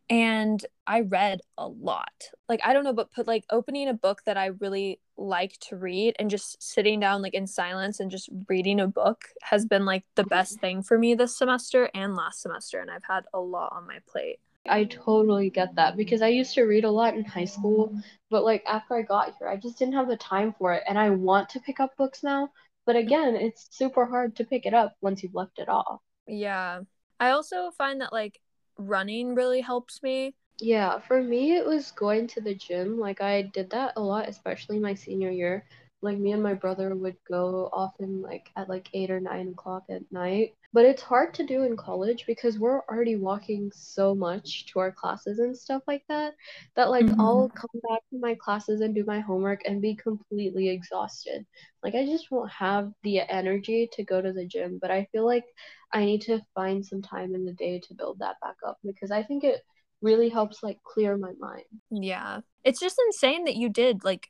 and 0.09 0.65
I 0.85 1.01
read 1.01 1.41
a 1.57 1.67
lot. 1.67 2.29
Like 2.49 2.61
I 2.63 2.73
don't 2.73 2.83
know, 2.83 2.93
but 2.93 3.11
put 3.11 3.27
like 3.27 3.45
opening 3.49 3.87
a 3.87 3.93
book 3.93 4.21
that 4.25 4.37
I 4.37 4.47
really 4.47 4.99
like 5.17 5.57
to 5.59 5.75
read 5.75 6.15
and 6.19 6.29
just 6.29 6.61
sitting 6.61 6.99
down 6.99 7.21
like 7.21 7.33
in 7.33 7.47
silence 7.47 7.99
and 7.99 8.11
just 8.11 8.29
reading 8.49 8.79
a 8.79 8.87
book 8.87 9.25
has 9.41 9.65
been 9.65 9.85
like 9.85 10.03
the 10.15 10.23
best 10.25 10.59
thing 10.59 10.81
for 10.81 10.97
me 10.97 11.13
this 11.13 11.37
semester 11.37 11.89
and 11.93 12.15
last 12.15 12.41
semester 12.41 12.79
and 12.79 12.89
I've 12.89 13.03
had 13.03 13.23
a 13.33 13.39
lot 13.39 13.73
on 13.73 13.87
my 13.87 13.99
plate. 14.07 14.39
I 14.67 14.85
totally 14.85 15.49
get 15.49 15.75
that 15.75 15.97
because 15.97 16.21
I 16.21 16.29
used 16.29 16.53
to 16.55 16.63
read 16.63 16.85
a 16.85 16.91
lot 16.91 17.15
in 17.15 17.25
high 17.25 17.45
school, 17.45 17.93
but 18.29 18.43
like 18.43 18.63
after 18.65 18.95
I 18.95 19.01
got 19.01 19.35
here, 19.37 19.47
I 19.47 19.57
just 19.57 19.77
didn't 19.77 19.95
have 19.95 20.07
the 20.07 20.17
time 20.17 20.55
for 20.57 20.73
it 20.73 20.83
and 20.87 20.97
I 20.97 21.09
want 21.09 21.49
to 21.49 21.59
pick 21.59 21.79
up 21.79 21.95
books 21.97 22.23
now, 22.23 22.49
but 22.85 22.95
again, 22.95 23.35
it's 23.35 23.67
super 23.71 24.05
hard 24.05 24.35
to 24.37 24.45
pick 24.45 24.65
it 24.65 24.73
up 24.73 24.95
once 25.01 25.21
you've 25.21 25.35
left 25.35 25.59
it 25.59 25.69
off. 25.69 26.01
Yeah. 26.27 26.81
I 27.19 27.29
also 27.31 27.71
find 27.77 28.01
that 28.01 28.11
like 28.11 28.39
running 28.77 29.36
really 29.36 29.62
helps 29.62 30.01
me. 30.03 30.36
Yeah, 30.59 30.99
for 30.99 31.21
me, 31.21 31.55
it 31.55 31.65
was 31.65 31.91
going 31.91 32.27
to 32.27 32.41
the 32.41 32.55
gym. 32.55 32.99
Like, 32.99 33.21
I 33.21 33.43
did 33.43 33.69
that 33.71 33.93
a 33.97 34.01
lot, 34.01 34.27
especially 34.29 34.79
my 34.79 34.93
senior 34.95 35.29
year. 35.31 35.65
Like, 36.01 36.17
me 36.17 36.31
and 36.31 36.41
my 36.43 36.53
brother 36.55 36.95
would 36.95 37.17
go 37.29 37.69
often, 37.73 38.21
like, 38.21 38.49
at 38.55 38.69
like 38.69 38.89
8 38.93 39.12
or 39.12 39.19
9 39.19 39.49
o'clock 39.49 39.83
at 39.89 40.12
night. 40.12 40.55
But 40.73 40.86
it's 40.86 41.03
hard 41.03 41.33
to 41.36 41.45
do 41.45 41.63
in 41.63 41.77
college 41.77 42.25
because 42.25 42.57
we're 42.57 42.81
already 42.89 43.15
walking 43.15 43.71
so 43.73 44.15
much 44.15 44.65
to 44.67 44.79
our 44.79 44.91
classes 44.91 45.39
and 45.39 45.55
stuff 45.55 45.83
like 45.88 46.03
that, 46.09 46.33
that, 46.75 46.89
like, 46.89 47.05
mm-hmm. 47.05 47.21
I'll 47.21 47.49
come 47.49 47.69
back 47.89 48.01
to 48.09 48.19
my 48.19 48.36
classes 48.36 48.81
and 48.81 48.95
do 48.95 49.05
my 49.05 49.19
homework 49.19 49.62
and 49.65 49.81
be 49.81 49.95
completely 49.95 50.69
exhausted. 50.69 51.45
Like, 51.83 51.93
I 51.93 52.05
just 52.05 52.31
won't 52.31 52.51
have 52.51 52.91
the 53.03 53.19
energy 53.19 53.88
to 53.93 54.03
go 54.03 54.21
to 54.21 54.33
the 54.33 54.47
gym. 54.47 54.79
But 54.81 54.89
I 54.89 55.07
feel 55.12 55.25
like 55.25 55.45
I 55.93 56.05
need 56.05 56.21
to 56.23 56.41
find 56.55 56.83
some 56.83 57.01
time 57.01 57.36
in 57.36 57.45
the 57.45 57.53
day 57.53 57.79
to 57.79 57.93
build 57.93 58.19
that 58.19 58.39
back 58.41 58.55
up 58.67 58.79
because 58.83 59.12
I 59.12 59.21
think 59.21 59.43
it 59.43 59.62
really 60.01 60.29
helps 60.29 60.63
like 60.63 60.81
clear 60.83 61.17
my 61.17 61.31
mind. 61.39 61.63
Yeah. 61.89 62.41
It's 62.63 62.79
just 62.79 62.99
insane 63.07 63.45
that 63.45 63.55
you 63.55 63.69
did 63.69 64.03
like 64.03 64.27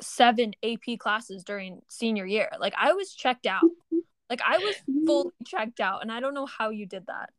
seven 0.00 0.52
AP 0.62 0.98
classes 0.98 1.44
during 1.44 1.82
senior 1.88 2.26
year. 2.26 2.48
Like 2.58 2.74
I 2.78 2.92
was 2.92 3.12
checked 3.12 3.46
out. 3.46 3.62
Like 4.30 4.40
I 4.46 4.58
was 4.58 4.74
fully 5.06 5.30
mm. 5.30 5.46
checked 5.46 5.80
out 5.80 6.02
and 6.02 6.10
I 6.10 6.20
don't 6.20 6.34
know 6.34 6.46
how 6.46 6.70
you 6.70 6.86
did 6.86 7.06
that. 7.06 7.30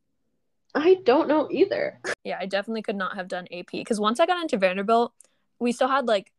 I 0.74 0.98
don't 1.04 1.28
know 1.28 1.48
either. 1.50 2.00
Yeah, 2.22 2.38
I 2.40 2.46
definitely 2.46 2.82
could 2.82 2.96
not 2.96 3.16
have 3.16 3.28
done 3.28 3.46
AP 3.50 3.72
because 3.72 3.98
once 3.98 4.20
I 4.20 4.26
got 4.26 4.42
into 4.42 4.58
Vanderbilt, 4.58 5.12
we 5.58 5.72
still 5.72 5.88
had 5.88 6.06
like 6.06 6.32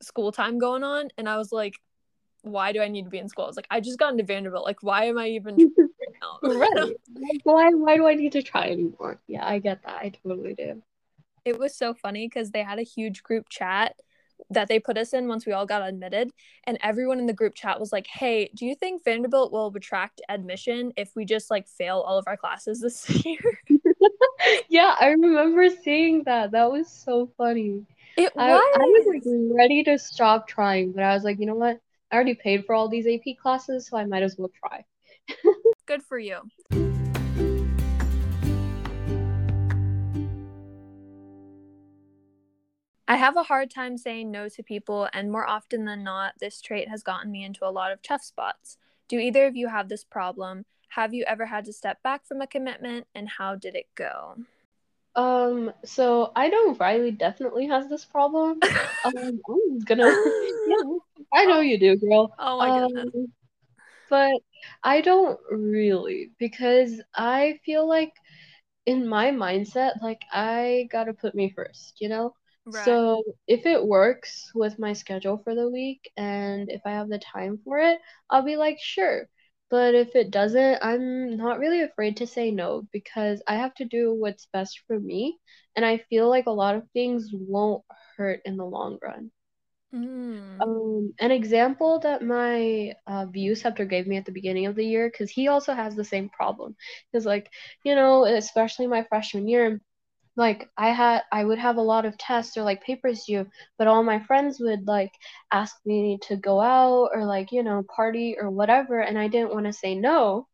school 0.00 0.32
time 0.32 0.58
going 0.58 0.82
on 0.82 1.08
and 1.16 1.28
I 1.28 1.36
was 1.36 1.52
like 1.52 1.74
why 2.44 2.72
do 2.72 2.82
I 2.82 2.88
need 2.88 3.04
to 3.04 3.10
be 3.10 3.18
in 3.18 3.28
school? 3.28 3.44
I 3.44 3.48
was 3.48 3.56
like 3.56 3.68
I 3.70 3.80
just 3.80 3.98
got 3.98 4.12
into 4.12 4.24
Vanderbilt. 4.24 4.64
Like 4.64 4.82
why 4.82 5.04
am 5.04 5.18
I 5.18 5.28
even 5.28 5.56
right. 6.42 6.96
Why 7.44 7.70
why 7.70 7.96
do 7.96 8.06
I 8.06 8.14
need 8.14 8.32
to 8.32 8.42
try 8.42 8.70
anymore? 8.70 9.20
Yeah, 9.26 9.46
I 9.46 9.58
get 9.58 9.82
that. 9.84 9.96
I 9.96 10.10
totally 10.10 10.54
do. 10.54 10.82
It 11.44 11.58
was 11.58 11.76
so 11.76 11.94
funny 11.94 12.26
because 12.26 12.50
they 12.50 12.62
had 12.62 12.78
a 12.78 12.84
huge 12.84 13.22
group 13.22 13.48
chat 13.48 13.96
that 14.50 14.68
they 14.68 14.78
put 14.78 14.98
us 14.98 15.12
in 15.12 15.28
once 15.28 15.46
we 15.46 15.52
all 15.52 15.66
got 15.66 15.86
admitted 15.86 16.30
and 16.64 16.78
everyone 16.82 17.18
in 17.18 17.26
the 17.26 17.32
group 17.32 17.54
chat 17.54 17.78
was 17.78 17.92
like 17.92 18.06
hey 18.06 18.50
do 18.54 18.66
you 18.66 18.74
think 18.74 19.04
vanderbilt 19.04 19.52
will 19.52 19.70
retract 19.70 20.20
admission 20.28 20.92
if 20.96 21.10
we 21.16 21.24
just 21.24 21.50
like 21.50 21.68
fail 21.68 22.00
all 22.00 22.18
of 22.18 22.24
our 22.26 22.36
classes 22.36 22.80
this 22.80 23.08
year? 23.24 23.38
Yeah 24.68 24.94
i 25.00 25.08
remember 25.08 25.68
seeing 25.84 26.24
that. 26.24 26.50
That 26.50 26.70
was 26.70 26.88
so 26.88 27.30
funny. 27.38 27.86
It 28.16 28.34
was 28.34 28.44
I, 28.44 28.50
I 28.50 28.78
was. 28.78 29.06
like 29.06 29.22
ready 29.56 29.84
to 29.84 29.98
stop 29.98 30.48
trying 30.48 30.92
but 30.92 31.02
i 31.04 31.14
was 31.14 31.22
like 31.24 31.38
you 31.38 31.46
know 31.46 31.54
what? 31.54 31.80
I 32.10 32.16
already 32.16 32.34
paid 32.34 32.66
for 32.66 32.74
all 32.74 32.88
these 32.88 33.06
ap 33.06 33.36
classes 33.40 33.88
so 33.88 33.96
i 33.96 34.04
might 34.04 34.22
as 34.22 34.36
well 34.36 34.50
try. 34.58 34.84
Good 35.86 36.02
for 36.02 36.18
you 36.18 36.42
I 43.12 43.16
have 43.16 43.36
a 43.36 43.42
hard 43.42 43.70
time 43.70 43.98
saying 43.98 44.30
no 44.30 44.48
to 44.48 44.62
people, 44.62 45.06
and 45.12 45.30
more 45.30 45.46
often 45.46 45.84
than 45.84 46.02
not, 46.02 46.32
this 46.40 46.62
trait 46.62 46.88
has 46.88 47.02
gotten 47.02 47.30
me 47.30 47.44
into 47.44 47.66
a 47.66 47.68
lot 47.68 47.92
of 47.92 48.00
tough 48.00 48.24
spots. 48.24 48.78
Do 49.06 49.18
either 49.18 49.46
of 49.46 49.54
you 49.54 49.68
have 49.68 49.90
this 49.90 50.02
problem? 50.02 50.64
Have 50.88 51.12
you 51.12 51.22
ever 51.24 51.44
had 51.44 51.66
to 51.66 51.74
step 51.74 52.02
back 52.02 52.24
from 52.24 52.40
a 52.40 52.46
commitment, 52.46 53.06
and 53.14 53.28
how 53.28 53.54
did 53.54 53.74
it 53.74 53.84
go? 53.96 54.36
Um, 55.14 55.74
so 55.84 56.32
I 56.34 56.48
know 56.48 56.72
Riley 56.72 57.10
definitely 57.10 57.66
has 57.66 57.86
this 57.86 58.06
problem. 58.06 58.60
um, 59.04 59.12
I'm 59.14 59.78
gonna, 59.80 60.10
yeah, 60.66 60.96
I 61.34 61.44
know 61.44 61.60
you 61.60 61.78
do, 61.78 61.96
girl. 61.96 62.34
Oh 62.38 62.56
my 62.56 62.70
um, 62.70 62.94
goodness. 62.94 63.30
But 64.08 64.40
I 64.82 65.02
don't 65.02 65.38
really 65.50 66.30
because 66.38 67.02
I 67.14 67.60
feel 67.66 67.86
like 67.86 68.14
in 68.86 69.06
my 69.06 69.32
mindset, 69.32 70.00
like 70.00 70.22
I 70.32 70.88
gotta 70.90 71.12
put 71.12 71.34
me 71.34 71.52
first, 71.54 72.00
you 72.00 72.08
know? 72.08 72.32
Right. 72.64 73.18
So 73.18 73.22
if 73.46 73.66
it 73.66 73.84
works 73.86 74.50
with 74.54 74.78
my 74.78 74.92
schedule 74.94 75.38
for 75.44 75.54
the 75.54 75.68
week 75.68 76.10
and 76.16 76.70
if 76.70 76.82
I 76.86 76.92
have 76.92 77.08
the 77.08 77.18
time 77.18 77.58
for 77.64 77.78
it, 77.78 78.00
I'll 78.30 78.42
be 78.44 78.56
like, 78.56 78.78
sure. 78.80 79.28
But 79.70 79.94
if 79.94 80.14
it 80.16 80.30
doesn't, 80.30 80.78
I'm 80.82 81.36
not 81.36 81.58
really 81.58 81.82
afraid 81.82 82.18
to 82.18 82.26
say 82.26 82.50
no 82.50 82.86
because 82.92 83.42
I 83.46 83.56
have 83.56 83.74
to 83.76 83.84
do 83.84 84.14
what's 84.14 84.46
best 84.52 84.80
for 84.86 84.98
me. 84.98 85.38
And 85.76 85.84
I 85.84 85.98
feel 85.98 86.28
like 86.28 86.46
a 86.46 86.50
lot 86.50 86.76
of 86.76 86.88
things 86.92 87.30
won't 87.32 87.84
hurt 88.16 88.42
in 88.44 88.56
the 88.56 88.66
long 88.66 88.98
run. 89.02 89.30
Mm. 89.92 90.64
Um, 90.64 91.12
an 91.18 91.32
example 91.32 91.98
that 92.00 92.22
my 92.22 92.94
uh, 93.06 93.26
VUceptor 93.26 93.88
gave 93.88 94.06
me 94.06 94.16
at 94.16 94.24
the 94.26 94.32
beginning 94.32 94.66
of 94.66 94.76
the 94.76 94.86
year, 94.86 95.08
because 95.10 95.30
he 95.30 95.48
also 95.48 95.74
has 95.74 95.96
the 95.96 96.04
same 96.04 96.28
problem. 96.30 96.76
Because, 97.10 97.26
like, 97.26 97.50
you 97.84 97.94
know, 97.96 98.24
especially 98.24 98.86
my 98.86 99.04
freshman 99.08 99.48
year, 99.48 99.80
like 100.36 100.68
I 100.76 100.90
had 100.90 101.22
I 101.32 101.44
would 101.44 101.58
have 101.58 101.76
a 101.76 101.82
lot 101.82 102.04
of 102.06 102.16
tests 102.18 102.56
or 102.56 102.62
like 102.62 102.82
papers 102.82 103.24
due, 103.26 103.46
but 103.78 103.86
all 103.88 104.02
my 104.02 104.20
friends 104.20 104.58
would 104.60 104.86
like 104.86 105.12
ask 105.52 105.76
me 105.86 106.18
to 106.28 106.36
go 106.36 106.60
out 106.60 107.10
or 107.14 107.24
like, 107.26 107.52
you 107.52 107.62
know, 107.62 107.84
party 107.94 108.36
or 108.40 108.50
whatever 108.50 109.00
and 109.00 109.18
I 109.18 109.28
didn't 109.28 109.52
want 109.54 109.66
to 109.66 109.72
say 109.72 109.94
no 109.94 110.48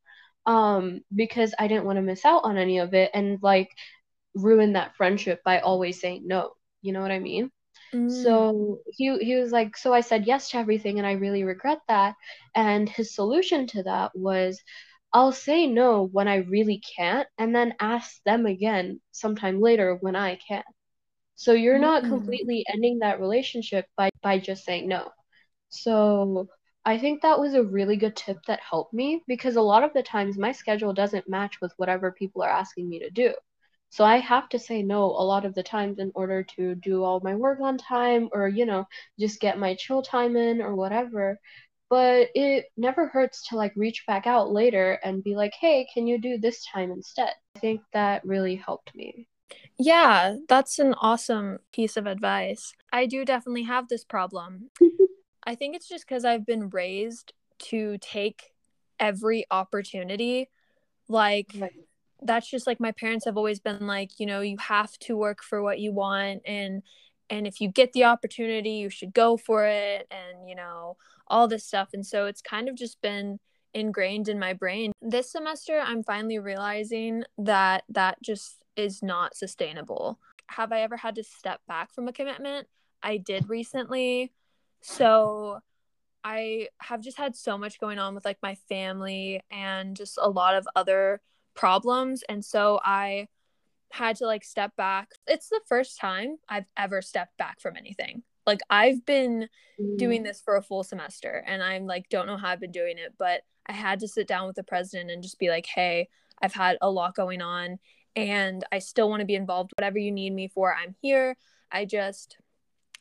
um 0.46 1.00
because 1.14 1.54
I 1.58 1.68
didn't 1.68 1.84
want 1.86 1.96
to 1.98 2.02
miss 2.02 2.24
out 2.24 2.44
on 2.44 2.58
any 2.58 2.78
of 2.78 2.94
it 2.94 3.10
and 3.14 3.38
like 3.42 3.70
ruin 4.34 4.74
that 4.74 4.96
friendship 4.96 5.42
by 5.44 5.60
always 5.60 6.00
saying 6.00 6.22
no. 6.26 6.52
You 6.82 6.92
know 6.92 7.02
what 7.02 7.10
I 7.12 7.18
mean? 7.18 7.50
Mm. 7.94 8.08
So 8.08 8.80
he 8.88 9.16
he 9.18 9.36
was 9.36 9.52
like, 9.52 9.76
so 9.76 9.92
I 9.94 10.00
said 10.00 10.26
yes 10.26 10.50
to 10.50 10.58
everything 10.58 10.98
and 10.98 11.06
I 11.06 11.12
really 11.12 11.44
regret 11.44 11.80
that. 11.88 12.14
And 12.54 12.88
his 12.88 13.14
solution 13.14 13.66
to 13.68 13.82
that 13.84 14.12
was 14.14 14.60
I'll 15.12 15.32
say 15.32 15.66
no 15.66 16.04
when 16.04 16.28
I 16.28 16.36
really 16.36 16.82
can't 16.96 17.26
and 17.38 17.54
then 17.54 17.74
ask 17.80 18.22
them 18.24 18.46
again 18.46 19.00
sometime 19.12 19.60
later 19.60 19.96
when 20.00 20.16
I 20.16 20.36
can. 20.36 20.64
So 21.34 21.52
you're 21.52 21.78
not 21.78 22.02
mm-hmm. 22.02 22.12
completely 22.12 22.64
ending 22.68 22.98
that 23.00 23.20
relationship 23.20 23.86
by 23.96 24.10
by 24.22 24.38
just 24.38 24.64
saying 24.64 24.88
no. 24.88 25.10
So 25.70 26.48
I 26.84 26.98
think 26.98 27.22
that 27.22 27.38
was 27.38 27.54
a 27.54 27.62
really 27.62 27.96
good 27.96 28.16
tip 28.16 28.38
that 28.46 28.60
helped 28.60 28.94
me 28.94 29.22
because 29.26 29.56
a 29.56 29.62
lot 29.62 29.84
of 29.84 29.92
the 29.92 30.02
times 30.02 30.38
my 30.38 30.52
schedule 30.52 30.92
doesn't 30.92 31.28
match 31.28 31.60
with 31.60 31.72
whatever 31.76 32.12
people 32.12 32.42
are 32.42 32.50
asking 32.50 32.88
me 32.88 32.98
to 33.00 33.10
do. 33.10 33.34
So 33.90 34.04
I 34.04 34.18
have 34.18 34.48
to 34.50 34.58
say 34.58 34.82
no 34.82 35.04
a 35.04 35.24
lot 35.24 35.44
of 35.44 35.54
the 35.54 35.62
times 35.62 35.98
in 35.98 36.12
order 36.14 36.42
to 36.56 36.74
do 36.74 37.02
all 37.04 37.20
my 37.20 37.34
work 37.34 37.60
on 37.60 37.78
time 37.78 38.28
or, 38.32 38.48
you 38.48 38.66
know, 38.66 38.86
just 39.18 39.40
get 39.40 39.58
my 39.58 39.74
chill 39.74 40.02
time 40.02 40.36
in 40.36 40.60
or 40.60 40.74
whatever 40.74 41.38
but 41.90 42.28
it 42.34 42.66
never 42.76 43.08
hurts 43.08 43.48
to 43.48 43.56
like 43.56 43.72
reach 43.76 44.04
back 44.06 44.26
out 44.26 44.50
later 44.52 44.98
and 45.04 45.24
be 45.24 45.34
like 45.34 45.52
hey 45.60 45.86
can 45.92 46.06
you 46.06 46.20
do 46.20 46.38
this 46.38 46.64
time 46.66 46.90
instead? 46.90 47.32
I 47.56 47.58
think 47.58 47.80
that 47.92 48.24
really 48.24 48.56
helped 48.56 48.94
me. 48.94 49.28
Yeah 49.78 50.36
that's 50.48 50.78
an 50.78 50.94
awesome 50.94 51.58
piece 51.72 51.96
of 51.96 52.06
advice. 52.06 52.74
I 52.92 53.06
do 53.06 53.24
definitely 53.24 53.64
have 53.64 53.88
this 53.88 54.04
problem. 54.04 54.70
I 55.44 55.54
think 55.54 55.74
it's 55.74 55.88
just 55.88 56.06
because 56.06 56.24
i've 56.26 56.44
been 56.44 56.68
raised 56.68 57.32
to 57.58 57.96
take 57.98 58.52
every 59.00 59.46
opportunity 59.50 60.50
like 61.08 61.50
right. 61.56 61.72
that's 62.22 62.48
just 62.50 62.66
like 62.66 62.80
my 62.80 62.92
parents 62.92 63.24
have 63.24 63.36
always 63.36 63.58
been 63.58 63.86
like 63.86 64.18
you 64.18 64.26
know 64.26 64.40
you 64.40 64.58
have 64.58 64.96
to 64.98 65.16
work 65.16 65.42
for 65.42 65.62
what 65.62 65.78
you 65.78 65.92
want 65.92 66.42
and 66.44 66.82
and 67.30 67.46
if 67.46 67.60
you 67.60 67.68
get 67.68 67.92
the 67.92 68.04
opportunity 68.04 68.70
you 68.70 68.90
should 68.90 69.12
go 69.12 69.36
for 69.36 69.66
it 69.66 70.06
and 70.10 70.48
you 70.48 70.54
know 70.54 70.96
all 71.28 71.48
this 71.48 71.64
stuff. 71.64 71.90
And 71.92 72.04
so 72.04 72.26
it's 72.26 72.40
kind 72.40 72.68
of 72.68 72.74
just 72.74 73.00
been 73.00 73.38
ingrained 73.74 74.28
in 74.28 74.38
my 74.38 74.54
brain. 74.54 74.92
This 75.02 75.30
semester 75.30 75.78
i'm 75.84 76.02
finally 76.02 76.38
realizing 76.38 77.24
that 77.36 77.84
that 77.90 78.20
just 78.22 78.64
is 78.76 79.02
not 79.02 79.36
sustainable. 79.36 80.18
Have 80.48 80.72
i 80.72 80.80
ever 80.80 80.96
had 80.96 81.14
to 81.16 81.24
step 81.24 81.60
back 81.68 81.92
from 81.92 82.08
a 82.08 82.12
commitment? 82.12 82.66
I 83.02 83.18
did 83.18 83.48
recently. 83.48 84.32
So 84.80 85.60
i 86.24 86.68
have 86.80 87.00
just 87.00 87.18
had 87.18 87.36
so 87.36 87.56
much 87.56 87.78
going 87.78 87.98
on 87.98 88.14
with 88.14 88.24
like 88.24 88.38
my 88.42 88.56
family 88.68 89.40
and 89.50 89.96
just 89.96 90.18
a 90.20 90.28
lot 90.28 90.56
of 90.56 90.66
other 90.74 91.20
problems. 91.54 92.24
And 92.28 92.44
so 92.44 92.80
i 92.82 93.28
had 93.90 94.16
to 94.16 94.26
like 94.26 94.44
step 94.44 94.76
back. 94.76 95.10
It's 95.26 95.48
the 95.48 95.60
first 95.66 95.98
time 95.98 96.36
I've 96.48 96.66
ever 96.76 97.02
stepped 97.02 97.36
back 97.38 97.60
from 97.60 97.76
anything. 97.76 98.22
Like 98.46 98.60
I've 98.70 99.04
been 99.04 99.48
mm. 99.80 99.98
doing 99.98 100.22
this 100.22 100.40
for 100.40 100.56
a 100.56 100.62
full 100.62 100.82
semester 100.82 101.44
and 101.46 101.62
I'm 101.62 101.86
like 101.86 102.08
don't 102.08 102.26
know 102.26 102.36
how 102.36 102.48
I've 102.48 102.60
been 102.60 102.72
doing 102.72 102.98
it, 102.98 103.14
but 103.18 103.42
I 103.66 103.72
had 103.72 104.00
to 104.00 104.08
sit 104.08 104.26
down 104.26 104.46
with 104.46 104.56
the 104.56 104.62
president 104.62 105.10
and 105.10 105.22
just 105.22 105.38
be 105.38 105.50
like, 105.50 105.66
"Hey, 105.66 106.08
I've 106.40 106.54
had 106.54 106.78
a 106.80 106.90
lot 106.90 107.14
going 107.14 107.42
on 107.42 107.78
and 108.16 108.64
I 108.72 108.78
still 108.78 109.10
want 109.10 109.20
to 109.20 109.26
be 109.26 109.34
involved 109.34 109.72
whatever 109.76 109.98
you 109.98 110.10
need 110.10 110.32
me 110.32 110.48
for. 110.48 110.74
I'm 110.74 110.94
here. 111.02 111.36
I 111.70 111.84
just 111.84 112.38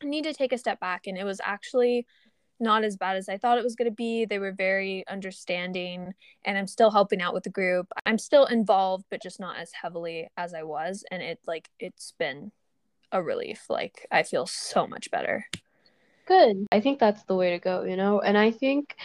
need 0.03 0.23
to 0.23 0.33
take 0.33 0.51
a 0.51 0.57
step 0.57 0.79
back." 0.79 1.07
And 1.07 1.17
it 1.17 1.23
was 1.23 1.39
actually 1.43 2.05
not 2.59 2.83
as 2.83 2.97
bad 2.97 3.17
as 3.17 3.29
I 3.29 3.37
thought 3.37 3.57
it 3.57 3.63
was 3.63 3.75
going 3.75 3.89
to 3.89 3.95
be. 3.95 4.25
They 4.25 4.39
were 4.39 4.51
very 4.51 5.03
understanding, 5.07 6.13
and 6.45 6.57
I'm 6.57 6.67
still 6.67 6.91
helping 6.91 7.21
out 7.21 7.33
with 7.33 7.43
the 7.43 7.49
group. 7.49 7.91
I'm 8.05 8.17
still 8.17 8.45
involved, 8.45 9.05
but 9.09 9.21
just 9.21 9.39
not 9.39 9.57
as 9.57 9.71
heavily 9.79 10.29
as 10.37 10.53
I 10.53 10.63
was. 10.63 11.03
And 11.11 11.21
it, 11.21 11.39
like, 11.45 11.69
it's 11.79 12.13
been 12.17 12.51
a 13.11 13.21
relief. 13.21 13.65
Like, 13.69 14.07
I 14.11 14.23
feel 14.23 14.45
so 14.45 14.87
much 14.87 15.11
better. 15.11 15.45
Good. 16.27 16.67
I 16.71 16.81
think 16.81 16.99
that's 16.99 17.23
the 17.23 17.35
way 17.35 17.51
to 17.51 17.59
go, 17.59 17.83
you 17.83 17.95
know? 17.95 18.19
And 18.19 18.37
I 18.37 18.51
think 18.51 18.95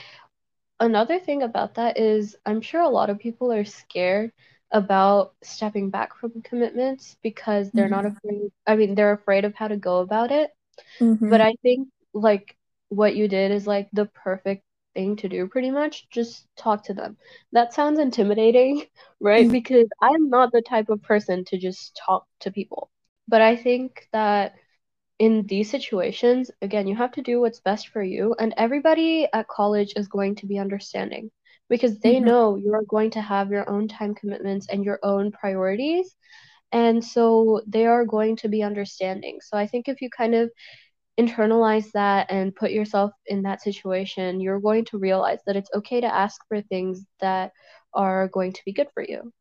another 0.80 1.20
thing 1.20 1.42
about 1.42 1.74
that 1.74 1.98
is 1.98 2.36
I'm 2.44 2.60
sure 2.60 2.80
a 2.80 2.88
lot 2.88 3.10
of 3.10 3.18
people 3.18 3.52
are 3.52 3.64
scared 3.64 4.32
about 4.72 5.34
stepping 5.42 5.90
back 5.90 6.16
from 6.16 6.42
commitments 6.42 7.16
because 7.22 7.70
they're 7.70 7.84
mm-hmm. 7.84 7.94
not 7.94 8.06
afraid. 8.06 8.50
I 8.66 8.76
mean, 8.76 8.94
they're 8.94 9.12
afraid 9.12 9.44
of 9.44 9.54
how 9.54 9.68
to 9.68 9.76
go 9.76 9.98
about 9.98 10.32
it. 10.32 10.50
Mm-hmm. 10.98 11.28
But 11.28 11.42
I 11.42 11.54
think, 11.62 11.88
like, 12.14 12.56
what 12.92 13.16
you 13.16 13.28
did 13.28 13.50
is 13.50 13.66
like 13.66 13.88
the 13.92 14.06
perfect 14.06 14.64
thing 14.94 15.16
to 15.16 15.28
do 15.28 15.48
pretty 15.48 15.70
much. 15.70 16.08
Just 16.10 16.46
talk 16.56 16.84
to 16.84 16.94
them. 16.94 17.16
That 17.52 17.72
sounds 17.72 17.98
intimidating 17.98 18.84
right? 19.20 19.44
Mm-hmm. 19.44 19.52
because 19.52 19.88
i'm 20.00 20.28
not 20.28 20.52
the 20.52 20.62
type 20.62 20.88
of 20.88 21.02
person 21.02 21.44
to 21.46 21.58
just 21.58 21.98
talk 22.06 22.26
to 22.40 22.50
people. 22.50 22.90
But 23.28 23.40
i 23.42 23.56
think 23.56 24.08
that 24.12 24.54
in 25.18 25.46
these 25.46 25.70
situations 25.70 26.50
again 26.62 26.86
you 26.88 26.96
have 26.96 27.12
to 27.12 27.22
do 27.22 27.40
what's 27.40 27.60
best 27.60 27.88
for 27.88 28.02
you. 28.02 28.34
And 28.38 28.54
everybody 28.56 29.28
at 29.32 29.48
college 29.48 29.92
is 29.96 30.08
going 30.08 30.36
to 30.36 30.46
be 30.46 30.58
understanding 30.58 31.30
because 31.68 31.98
they 32.00 32.16
mm-hmm. 32.16 32.26
know 32.26 32.56
you 32.56 32.74
are 32.74 32.84
going 32.84 33.10
to 33.12 33.20
have 33.20 33.50
your 33.50 33.68
own 33.70 33.88
time 33.88 34.14
commitments 34.14 34.66
and 34.68 34.84
your 34.84 34.98
own 35.02 35.32
priorities. 35.32 36.14
And 36.72 37.04
so 37.04 37.60
they 37.66 37.86
are 37.86 38.06
going 38.06 38.36
to 38.36 38.48
be 38.48 38.62
understanding. 38.62 39.38
So 39.40 39.56
i 39.56 39.66
think 39.66 39.88
if 39.88 40.02
you 40.02 40.10
kind 40.10 40.34
of 40.34 40.50
internalize 41.18 41.90
that 41.92 42.30
and 42.30 42.54
put 42.54 42.70
yourself 42.70 43.12
in 43.26 43.42
that 43.42 43.62
situation, 43.62 44.40
you're 44.40 44.60
going 44.60 44.84
to 44.86 44.98
realize 44.98 45.40
that 45.46 45.56
it's 45.56 45.70
okay 45.74 46.00
to 46.00 46.14
ask 46.14 46.40
for 46.48 46.60
things 46.60 47.04
that 47.20 47.52
are 47.92 48.28
going 48.28 48.52
to 48.52 48.62
be 48.64 48.72
good 48.72 48.88
for 48.94 49.02
you. 49.02 49.32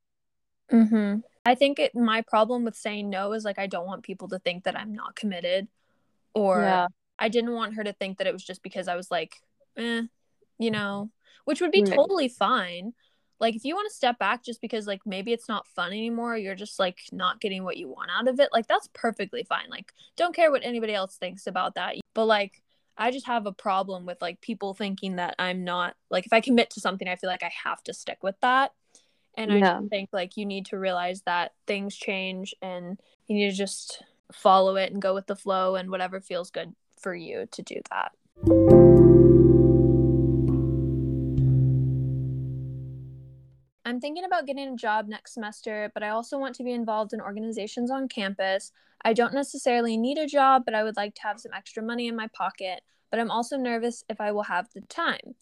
Mm-hmm. 0.71 1.19
I 1.45 1.55
think 1.55 1.79
it, 1.79 1.95
my 1.95 2.21
problem 2.21 2.63
with 2.63 2.75
saying 2.75 3.09
no 3.09 3.33
is 3.33 3.43
like 3.43 3.59
I 3.59 3.67
don't 3.67 3.87
want 3.87 4.03
people 4.03 4.27
to 4.29 4.39
think 4.39 4.65
that 4.65 4.77
I'm 4.77 4.93
not 4.93 5.15
committed, 5.15 5.67
or 6.35 6.61
yeah. 6.61 6.87
I 7.17 7.29
didn't 7.29 7.53
want 7.53 7.75
her 7.75 7.83
to 7.83 7.93
think 7.93 8.17
that 8.17 8.27
it 8.27 8.33
was 8.33 8.43
just 8.43 8.63
because 8.63 8.87
I 8.87 8.95
was 8.95 9.09
like, 9.09 9.35
eh, 9.77 10.03
you 10.59 10.71
know, 10.71 11.09
which 11.45 11.61
would 11.61 11.71
be 11.71 11.83
right. 11.83 11.93
totally 11.93 12.27
fine. 12.27 12.93
Like 13.41 13.55
if 13.55 13.65
you 13.65 13.75
want 13.75 13.89
to 13.89 13.95
step 13.95 14.19
back 14.19 14.43
just 14.43 14.61
because 14.61 14.85
like 14.85 15.01
maybe 15.03 15.33
it's 15.33 15.49
not 15.49 15.67
fun 15.67 15.91
anymore, 15.91 16.37
you're 16.37 16.55
just 16.55 16.79
like 16.79 16.99
not 17.11 17.41
getting 17.41 17.63
what 17.63 17.75
you 17.75 17.89
want 17.89 18.11
out 18.15 18.27
of 18.27 18.39
it, 18.39 18.49
like 18.53 18.67
that's 18.67 18.87
perfectly 18.93 19.43
fine. 19.43 19.65
Like 19.67 19.93
don't 20.15 20.35
care 20.35 20.51
what 20.51 20.63
anybody 20.63 20.93
else 20.93 21.15
thinks 21.15 21.47
about 21.47 21.73
that. 21.75 21.95
But 22.13 22.25
like 22.25 22.61
I 22.97 23.09
just 23.09 23.25
have 23.25 23.47
a 23.47 23.51
problem 23.51 24.05
with 24.05 24.21
like 24.21 24.41
people 24.41 24.75
thinking 24.75 25.15
that 25.15 25.35
I'm 25.39 25.63
not 25.63 25.95
like 26.11 26.27
if 26.27 26.33
I 26.33 26.39
commit 26.39 26.69
to 26.71 26.79
something, 26.79 27.07
I 27.07 27.15
feel 27.15 27.31
like 27.31 27.43
I 27.43 27.51
have 27.63 27.83
to 27.85 27.93
stick 27.95 28.19
with 28.21 28.35
that. 28.41 28.73
And 29.35 29.51
yeah. 29.51 29.79
I 29.79 29.87
think 29.87 30.09
like 30.13 30.37
you 30.37 30.45
need 30.45 30.67
to 30.67 30.77
realize 30.77 31.23
that 31.23 31.53
things 31.65 31.95
change 31.95 32.53
and 32.61 32.99
you 33.27 33.35
need 33.35 33.49
to 33.49 33.57
just 33.57 34.03
follow 34.31 34.75
it 34.75 34.91
and 34.91 35.01
go 35.01 35.15
with 35.15 35.25
the 35.25 35.35
flow 35.35 35.75
and 35.75 35.89
whatever 35.89 36.21
feels 36.21 36.51
good 36.51 36.75
for 36.99 37.15
you 37.15 37.47
to 37.51 37.63
do 37.63 37.81
that. 37.89 38.80
I'm 43.91 43.99
thinking 43.99 44.23
about 44.23 44.45
getting 44.45 44.69
a 44.69 44.75
job 44.77 45.09
next 45.09 45.33
semester, 45.33 45.91
but 45.93 46.01
I 46.01 46.09
also 46.09 46.37
want 46.37 46.55
to 46.55 46.63
be 46.63 46.71
involved 46.71 47.11
in 47.11 47.19
organizations 47.19 47.91
on 47.91 48.07
campus. 48.07 48.71
I 49.03 49.11
don't 49.11 49.33
necessarily 49.33 49.97
need 49.97 50.17
a 50.17 50.25
job, 50.25 50.63
but 50.63 50.73
I 50.73 50.85
would 50.85 50.95
like 50.95 51.13
to 51.15 51.23
have 51.23 51.41
some 51.41 51.51
extra 51.53 51.83
money 51.83 52.07
in 52.07 52.15
my 52.15 52.27
pocket. 52.27 52.83
But 53.09 53.19
I'm 53.19 53.29
also 53.29 53.57
nervous 53.57 54.05
if 54.07 54.21
I 54.21 54.31
will 54.31 54.43
have 54.43 54.69
the 54.73 54.79
time. 54.87 55.35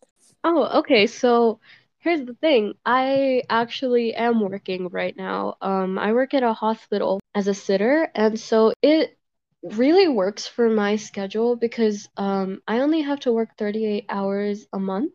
Oh, 0.44 0.80
okay. 0.80 1.06
So 1.06 1.60
here's 2.00 2.26
the 2.26 2.34
thing 2.34 2.74
I 2.84 3.44
actually 3.52 4.16
am 4.16 4.40
working 4.40 4.88
right 4.88 5.16
now. 5.16 5.58
Um, 5.62 6.00
I 6.00 6.14
work 6.14 6.34
at 6.34 6.42
a 6.42 6.52
hospital 6.52 7.20
as 7.36 7.48
a 7.48 7.54
sitter, 7.54 8.10
and 8.16 8.40
so 8.40 8.74
it 8.82 9.16
really 9.62 10.08
works 10.08 10.48
for 10.48 10.72
my 10.72 10.96
schedule 10.96 11.56
because 11.56 12.10
um, 12.18 12.64
I 12.68 12.80
only 12.80 13.02
have 13.02 13.20
to 13.22 13.32
work 13.32 13.50
38 13.60 14.06
hours 14.10 14.66
a 14.74 14.80
month. 14.80 15.14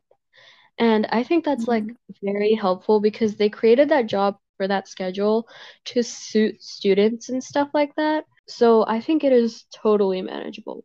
And 0.78 1.06
I 1.10 1.22
think 1.22 1.44
that's 1.44 1.68
like 1.68 1.84
mm-hmm. 1.84 2.26
very 2.26 2.54
helpful 2.54 3.00
because 3.00 3.36
they 3.36 3.48
created 3.48 3.88
that 3.90 4.06
job 4.06 4.36
for 4.56 4.68
that 4.68 4.88
schedule 4.88 5.48
to 5.86 6.02
suit 6.02 6.62
students 6.62 7.28
and 7.28 7.42
stuff 7.42 7.68
like 7.74 7.94
that. 7.96 8.24
So 8.48 8.84
I 8.86 9.00
think 9.00 9.24
it 9.24 9.32
is 9.32 9.64
totally 9.74 10.22
manageable. 10.22 10.84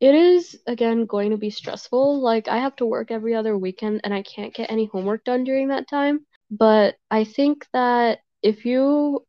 It 0.00 0.14
is 0.14 0.58
again 0.66 1.04
going 1.06 1.30
to 1.30 1.36
be 1.36 1.50
stressful. 1.50 2.20
Like 2.20 2.48
I 2.48 2.58
have 2.58 2.76
to 2.76 2.86
work 2.86 3.10
every 3.10 3.34
other 3.34 3.56
weekend 3.56 4.00
and 4.04 4.14
I 4.14 4.22
can't 4.22 4.54
get 4.54 4.70
any 4.70 4.86
homework 4.86 5.24
done 5.24 5.44
during 5.44 5.68
that 5.68 5.88
time. 5.88 6.26
But 6.50 6.96
I 7.10 7.24
think 7.24 7.66
that 7.72 8.20
if 8.42 8.64
you 8.64 9.26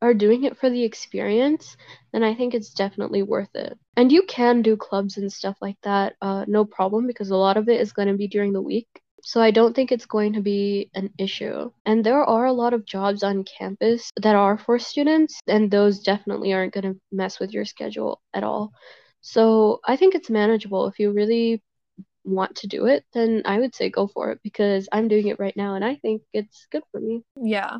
are 0.00 0.14
doing 0.14 0.44
it 0.44 0.56
for 0.56 0.70
the 0.70 0.82
experience, 0.84 1.76
then 2.12 2.22
I 2.22 2.34
think 2.34 2.54
it's 2.54 2.70
definitely 2.70 3.22
worth 3.22 3.54
it. 3.54 3.78
And 3.96 4.12
you 4.12 4.22
can 4.28 4.62
do 4.62 4.76
clubs 4.76 5.16
and 5.16 5.32
stuff 5.32 5.56
like 5.60 5.78
that, 5.82 6.14
uh, 6.20 6.44
no 6.46 6.64
problem, 6.64 7.06
because 7.06 7.30
a 7.30 7.36
lot 7.36 7.56
of 7.56 7.68
it 7.68 7.80
is 7.80 7.92
going 7.92 8.08
to 8.08 8.14
be 8.14 8.28
during 8.28 8.52
the 8.52 8.62
week. 8.62 8.88
So 9.24 9.40
I 9.40 9.50
don't 9.50 9.74
think 9.74 9.90
it's 9.90 10.06
going 10.06 10.34
to 10.34 10.42
be 10.42 10.90
an 10.94 11.10
issue. 11.18 11.70
And 11.86 12.04
there 12.04 12.22
are 12.22 12.44
a 12.44 12.52
lot 12.52 12.74
of 12.74 12.84
jobs 12.84 13.22
on 13.22 13.44
campus 13.44 14.10
that 14.20 14.36
are 14.36 14.58
for 14.58 14.78
students, 14.78 15.40
and 15.48 15.70
those 15.70 16.00
definitely 16.00 16.52
aren't 16.52 16.74
going 16.74 16.92
to 16.92 17.00
mess 17.10 17.40
with 17.40 17.52
your 17.52 17.64
schedule 17.64 18.20
at 18.34 18.44
all. 18.44 18.72
So 19.22 19.80
I 19.86 19.96
think 19.96 20.14
it's 20.14 20.28
manageable. 20.28 20.86
If 20.86 20.98
you 20.98 21.12
really 21.12 21.62
want 22.24 22.56
to 22.56 22.66
do 22.66 22.86
it, 22.86 23.04
then 23.14 23.42
I 23.46 23.58
would 23.58 23.74
say 23.74 23.88
go 23.88 24.08
for 24.08 24.30
it 24.30 24.40
because 24.42 24.88
I'm 24.92 25.08
doing 25.08 25.28
it 25.28 25.38
right 25.38 25.56
now 25.56 25.74
and 25.74 25.84
I 25.84 25.96
think 25.96 26.22
it's 26.32 26.66
good 26.70 26.82
for 26.92 27.00
me. 27.00 27.22
Yeah. 27.36 27.78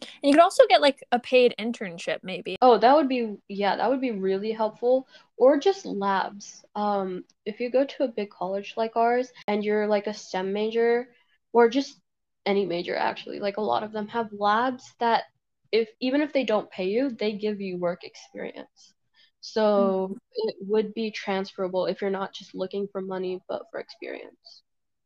And 0.00 0.08
you 0.22 0.32
could 0.32 0.42
also 0.42 0.64
get 0.68 0.80
like 0.80 1.02
a 1.12 1.18
paid 1.18 1.54
internship 1.58 2.18
maybe. 2.22 2.56
Oh, 2.60 2.78
that 2.78 2.94
would 2.94 3.08
be 3.08 3.36
yeah, 3.48 3.76
that 3.76 3.88
would 3.88 4.00
be 4.00 4.10
really 4.10 4.52
helpful. 4.52 5.06
Or 5.36 5.58
just 5.58 5.86
labs. 5.86 6.64
Um 6.74 7.24
if 7.44 7.60
you 7.60 7.70
go 7.70 7.84
to 7.84 8.04
a 8.04 8.08
big 8.08 8.30
college 8.30 8.74
like 8.76 8.96
ours 8.96 9.30
and 9.46 9.64
you're 9.64 9.86
like 9.86 10.06
a 10.06 10.14
STEM 10.14 10.52
major 10.52 11.08
or 11.52 11.68
just 11.68 12.00
any 12.44 12.66
major 12.66 12.96
actually, 12.96 13.40
like 13.40 13.56
a 13.56 13.62
lot 13.62 13.82
of 13.82 13.92
them 13.92 14.08
have 14.08 14.28
labs 14.32 14.84
that 15.00 15.24
if 15.72 15.88
even 16.00 16.20
if 16.20 16.32
they 16.32 16.44
don't 16.44 16.70
pay 16.70 16.88
you, 16.88 17.10
they 17.10 17.32
give 17.32 17.60
you 17.60 17.78
work 17.78 18.04
experience. 18.04 18.94
So 19.40 20.08
mm-hmm. 20.10 20.48
it 20.48 20.56
would 20.60 20.94
be 20.94 21.10
transferable 21.10 21.86
if 21.86 22.00
you're 22.00 22.10
not 22.10 22.34
just 22.34 22.54
looking 22.54 22.88
for 22.90 23.00
money 23.00 23.40
but 23.48 23.62
for 23.70 23.80
experience. 23.80 24.62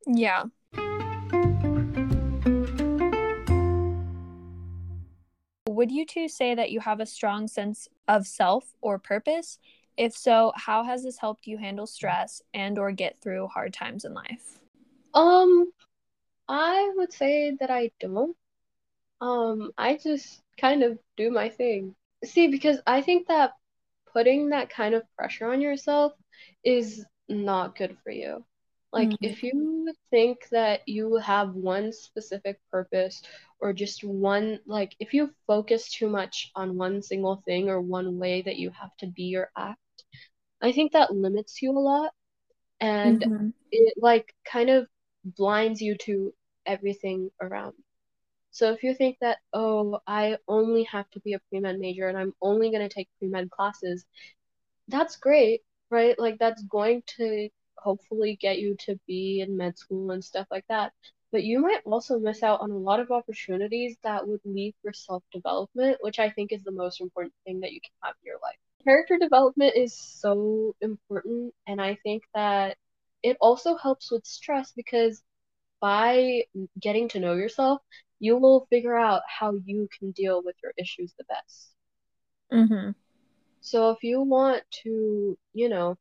Yeah. 0.06 0.44
Would 5.80 5.90
you 5.90 6.04
two 6.04 6.28
say 6.28 6.54
that 6.54 6.70
you 6.70 6.80
have 6.80 7.00
a 7.00 7.06
strong 7.06 7.48
sense 7.48 7.88
of 8.06 8.26
self 8.26 8.74
or 8.82 8.98
purpose? 8.98 9.58
If 9.96 10.14
so, 10.14 10.52
how 10.54 10.84
has 10.84 11.04
this 11.04 11.16
helped 11.16 11.46
you 11.46 11.56
handle 11.56 11.86
stress 11.86 12.42
and 12.52 12.78
or 12.78 12.92
get 12.92 13.18
through 13.22 13.46
hard 13.46 13.72
times 13.72 14.04
in 14.04 14.12
life? 14.12 14.60
Um 15.14 15.72
I 16.46 16.92
would 16.96 17.14
say 17.14 17.56
that 17.60 17.70
I 17.70 17.92
don't. 17.98 18.36
Um 19.22 19.72
I 19.78 19.96
just 19.96 20.42
kind 20.60 20.82
of 20.82 20.98
do 21.16 21.30
my 21.30 21.48
thing. 21.48 21.94
See, 22.26 22.48
because 22.48 22.82
I 22.86 23.00
think 23.00 23.28
that 23.28 23.52
putting 24.12 24.50
that 24.50 24.68
kind 24.68 24.94
of 24.94 25.10
pressure 25.16 25.50
on 25.50 25.62
yourself 25.62 26.12
is 26.62 27.06
not 27.26 27.74
good 27.74 27.96
for 28.04 28.10
you. 28.10 28.44
Like, 28.92 29.08
mm-hmm. 29.08 29.24
if 29.24 29.42
you 29.42 29.92
think 30.10 30.48
that 30.50 30.80
you 30.86 31.16
have 31.16 31.54
one 31.54 31.92
specific 31.92 32.58
purpose 32.72 33.22
or 33.60 33.72
just 33.72 34.02
one, 34.02 34.58
like, 34.66 34.96
if 34.98 35.14
you 35.14 35.30
focus 35.46 35.90
too 35.92 36.08
much 36.08 36.50
on 36.56 36.76
one 36.76 37.02
single 37.02 37.42
thing 37.44 37.68
or 37.68 37.80
one 37.80 38.18
way 38.18 38.42
that 38.42 38.56
you 38.56 38.70
have 38.70 38.96
to 38.98 39.06
be 39.06 39.36
or 39.36 39.50
act, 39.56 39.78
I 40.60 40.72
think 40.72 40.92
that 40.92 41.14
limits 41.14 41.62
you 41.62 41.70
a 41.70 41.78
lot. 41.78 42.12
And 42.80 43.20
mm-hmm. 43.20 43.48
it, 43.70 43.94
like, 43.96 44.34
kind 44.44 44.70
of 44.70 44.88
blinds 45.24 45.80
you 45.80 45.96
to 45.98 46.34
everything 46.66 47.30
around. 47.40 47.74
So 48.50 48.72
if 48.72 48.82
you 48.82 48.94
think 48.94 49.18
that, 49.20 49.38
oh, 49.52 50.00
I 50.06 50.38
only 50.48 50.82
have 50.84 51.08
to 51.10 51.20
be 51.20 51.34
a 51.34 51.40
pre 51.48 51.60
med 51.60 51.78
major 51.78 52.08
and 52.08 52.18
I'm 52.18 52.34
only 52.42 52.70
going 52.70 52.86
to 52.86 52.92
take 52.92 53.08
pre 53.20 53.28
med 53.28 53.50
classes, 53.50 54.04
that's 54.88 55.16
great, 55.16 55.60
right? 55.90 56.18
Like, 56.18 56.38
that's 56.40 56.64
going 56.64 57.04
to 57.18 57.48
hopefully 57.82 58.36
get 58.40 58.58
you 58.58 58.76
to 58.80 58.98
be 59.06 59.40
in 59.40 59.56
med 59.56 59.78
school 59.78 60.10
and 60.10 60.24
stuff 60.24 60.46
like 60.50 60.64
that. 60.68 60.92
But 61.32 61.44
you 61.44 61.60
might 61.60 61.82
also 61.84 62.18
miss 62.18 62.42
out 62.42 62.60
on 62.60 62.70
a 62.70 62.76
lot 62.76 63.00
of 63.00 63.10
opportunities 63.10 63.96
that 64.02 64.26
would 64.26 64.40
lead 64.44 64.74
for 64.82 64.92
self 64.92 65.22
development, 65.32 65.98
which 66.00 66.18
I 66.18 66.30
think 66.30 66.52
is 66.52 66.64
the 66.64 66.72
most 66.72 67.00
important 67.00 67.34
thing 67.44 67.60
that 67.60 67.72
you 67.72 67.80
can 67.80 67.92
have 68.02 68.14
in 68.22 68.26
your 68.26 68.38
life. 68.42 68.56
Character 68.84 69.18
development 69.18 69.74
is 69.76 69.96
so 69.96 70.74
important, 70.80 71.54
and 71.66 71.80
I 71.80 71.98
think 72.02 72.24
that 72.34 72.76
it 73.22 73.36
also 73.40 73.76
helps 73.76 74.10
with 74.10 74.26
stress 74.26 74.72
because 74.72 75.22
by 75.80 76.44
getting 76.80 77.08
to 77.10 77.20
know 77.20 77.34
yourself, 77.34 77.80
you 78.18 78.36
will 78.36 78.66
figure 78.70 78.96
out 78.96 79.22
how 79.26 79.54
you 79.64 79.88
can 79.98 80.10
deal 80.12 80.42
with 80.44 80.56
your 80.62 80.72
issues 80.76 81.12
the 81.16 81.24
best. 81.24 81.70
Mm-hmm. 82.52 82.90
So 83.60 83.90
if 83.90 84.02
you 84.02 84.22
want 84.22 84.62
to, 84.82 85.38
you 85.52 85.68
know, 85.68 85.96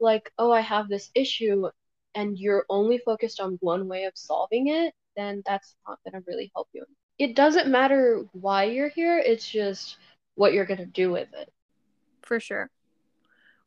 like, 0.00 0.32
oh, 0.38 0.50
I 0.50 0.60
have 0.60 0.88
this 0.88 1.10
issue, 1.14 1.68
and 2.14 2.38
you're 2.38 2.64
only 2.68 2.98
focused 2.98 3.40
on 3.40 3.58
one 3.60 3.88
way 3.88 4.04
of 4.04 4.12
solving 4.14 4.68
it, 4.68 4.94
then 5.16 5.42
that's 5.46 5.74
not 5.86 5.98
going 6.04 6.20
to 6.20 6.24
really 6.28 6.50
help 6.54 6.68
you. 6.72 6.84
It 7.18 7.36
doesn't 7.36 7.68
matter 7.68 8.24
why 8.32 8.64
you're 8.64 8.88
here, 8.88 9.18
it's 9.18 9.48
just 9.48 9.98
what 10.34 10.52
you're 10.52 10.66
going 10.66 10.78
to 10.78 10.86
do 10.86 11.10
with 11.10 11.28
it. 11.32 11.52
For 12.22 12.40
sure. 12.40 12.70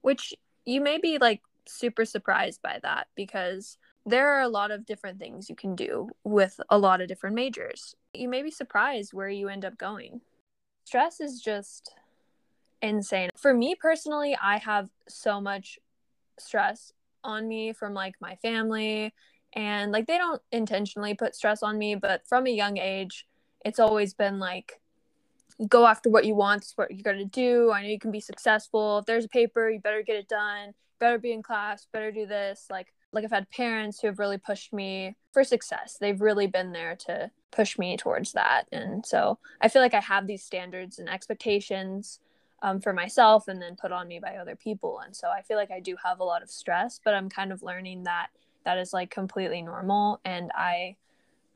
Which 0.02 0.34
you 0.66 0.82
may 0.82 0.98
be 0.98 1.18
like 1.18 1.42
super 1.66 2.06
surprised 2.06 2.62
by 2.62 2.80
that 2.84 3.08
because 3.16 3.78
there 4.06 4.30
are 4.30 4.42
a 4.42 4.50
lot 4.50 4.72
of 4.72 4.86
different 4.86 5.20
things 5.20 5.50
you 5.50 5.56
can 5.56 5.76
do 5.76 6.10
with 6.24 6.60
a 6.70 6.78
lot 6.78 7.02
of 7.02 7.08
different 7.08 7.36
majors. 7.36 7.96
You 8.14 8.30
may 8.30 8.42
be 8.42 8.52
surprised 8.52 9.14
where 9.14 9.30
you 9.30 9.50
end 9.50 9.66
up 9.66 9.78
going. 9.78 10.22
Stress 10.86 11.20
is 11.20 11.42
just 11.42 11.94
insane. 12.82 13.30
For 13.38 13.54
me 13.54 13.76
personally, 13.76 14.38
I 14.42 14.58
have 14.60 14.90
so 15.10 15.42
much 15.42 15.78
stress 16.40 16.94
on 17.24 17.48
me 17.48 17.74
from 17.74 17.94
like 17.94 18.16
my 18.20 18.36
family 18.38 19.14
and 19.54 19.92
like 19.92 20.08
they 20.08 20.18
don't 20.18 20.42
intentionally 20.52 21.14
put 21.14 21.36
stress 21.36 21.64
on 21.64 21.78
me, 21.78 21.96
but 21.96 22.28
from 22.28 22.48
a 22.48 22.52
young 22.52 22.78
age, 22.78 23.26
it's 23.66 23.80
always 23.80 24.14
been 24.14 24.40
like 24.40 24.80
go 25.68 25.88
after 25.88 26.10
what 26.10 26.26
you 26.26 26.36
want, 26.36 26.62
it's 26.62 26.78
what 26.78 26.92
you're 26.92 27.02
gonna 27.02 27.26
do. 27.26 27.72
I 27.72 27.82
know 27.82 27.90
you 27.90 28.00
can 28.00 28.12
be 28.12 28.20
successful. 28.20 29.00
If 29.00 29.06
there's 29.06 29.26
a 29.26 29.30
paper, 29.30 29.70
you 29.70 29.80
better 29.80 30.04
get 30.04 30.18
it 30.18 30.28
done, 30.28 30.74
better 31.00 31.18
be 31.18 31.32
in 31.32 31.42
class, 31.42 31.88
better 31.92 32.12
do 32.12 32.26
this. 32.26 32.68
Like 32.70 32.94
like 33.12 33.24
I've 33.24 33.32
had 33.32 33.50
parents 33.50 34.00
who 34.00 34.08
have 34.08 34.20
really 34.20 34.38
pushed 34.38 34.74
me 34.74 35.16
for 35.32 35.44
success. 35.44 35.98
They've 36.00 36.20
really 36.22 36.48
been 36.48 36.72
there 36.72 36.96
to 37.08 37.32
push 37.52 37.78
me 37.78 37.98
towards 37.98 38.34
that. 38.34 38.68
And 38.72 39.06
so 39.06 39.40
I 39.62 39.70
feel 39.70 39.82
like 39.82 39.94
I 39.94 40.02
have 40.02 40.28
these 40.28 40.44
standards 40.44 41.00
and 41.00 41.10
expectations 41.10 42.20
um, 42.62 42.82
for 42.82 42.94
myself 42.94 43.48
and 43.48 43.62
then 43.62 43.76
put 43.76 43.92
on 43.92 44.08
me 44.08 44.20
by 44.20 44.36
other 44.38 44.56
people. 44.56 45.00
And 45.00 45.16
so 45.16 45.30
I 45.30 45.42
feel 45.42 45.58
like 45.58 45.72
I 45.72 45.80
do 45.80 45.96
have 46.04 46.20
a 46.20 46.24
lot 46.24 46.44
of 46.44 46.50
stress, 46.50 47.00
but 47.04 47.14
I'm 47.14 47.30
kind 47.30 47.52
of 47.52 47.64
learning 47.64 48.04
that 48.04 48.28
that 48.66 48.78
is 48.78 48.94
like 48.94 49.10
completely 49.10 49.62
normal 49.62 50.20
and 50.26 50.52
I 50.54 50.98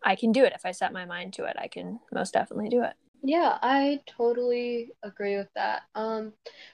I 0.04 0.16
can 0.16 0.32
do 0.32 0.44
it 0.44 0.54
if 0.56 0.66
I 0.66 0.72
set 0.72 0.94
my 0.94 1.06
mind 1.06 1.34
to 1.34 1.46
it. 1.46 1.56
I 1.60 1.68
can 1.68 2.00
most 2.12 2.34
definitely 2.34 2.70
do 2.70 2.84
it. 2.84 2.94
Yeah, 3.24 3.60
I 3.62 4.02
totally 4.08 4.92
agree 5.04 5.38
with 5.38 5.50
that. 5.56 5.84
Um, 5.94 6.34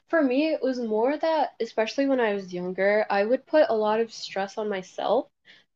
for 0.10 0.22
me, 0.24 0.54
it 0.54 0.62
was 0.62 0.80
more 0.80 1.18
that, 1.18 1.52
especially 1.60 2.08
when 2.08 2.22
I 2.22 2.34
was 2.34 2.54
younger, 2.54 3.06
I 3.10 3.26
would 3.26 3.46
put 3.46 3.66
a 3.70 3.76
lot 3.76 4.00
of 4.00 4.14
stress 4.14 4.58
on 4.58 4.70
myself. 4.70 5.28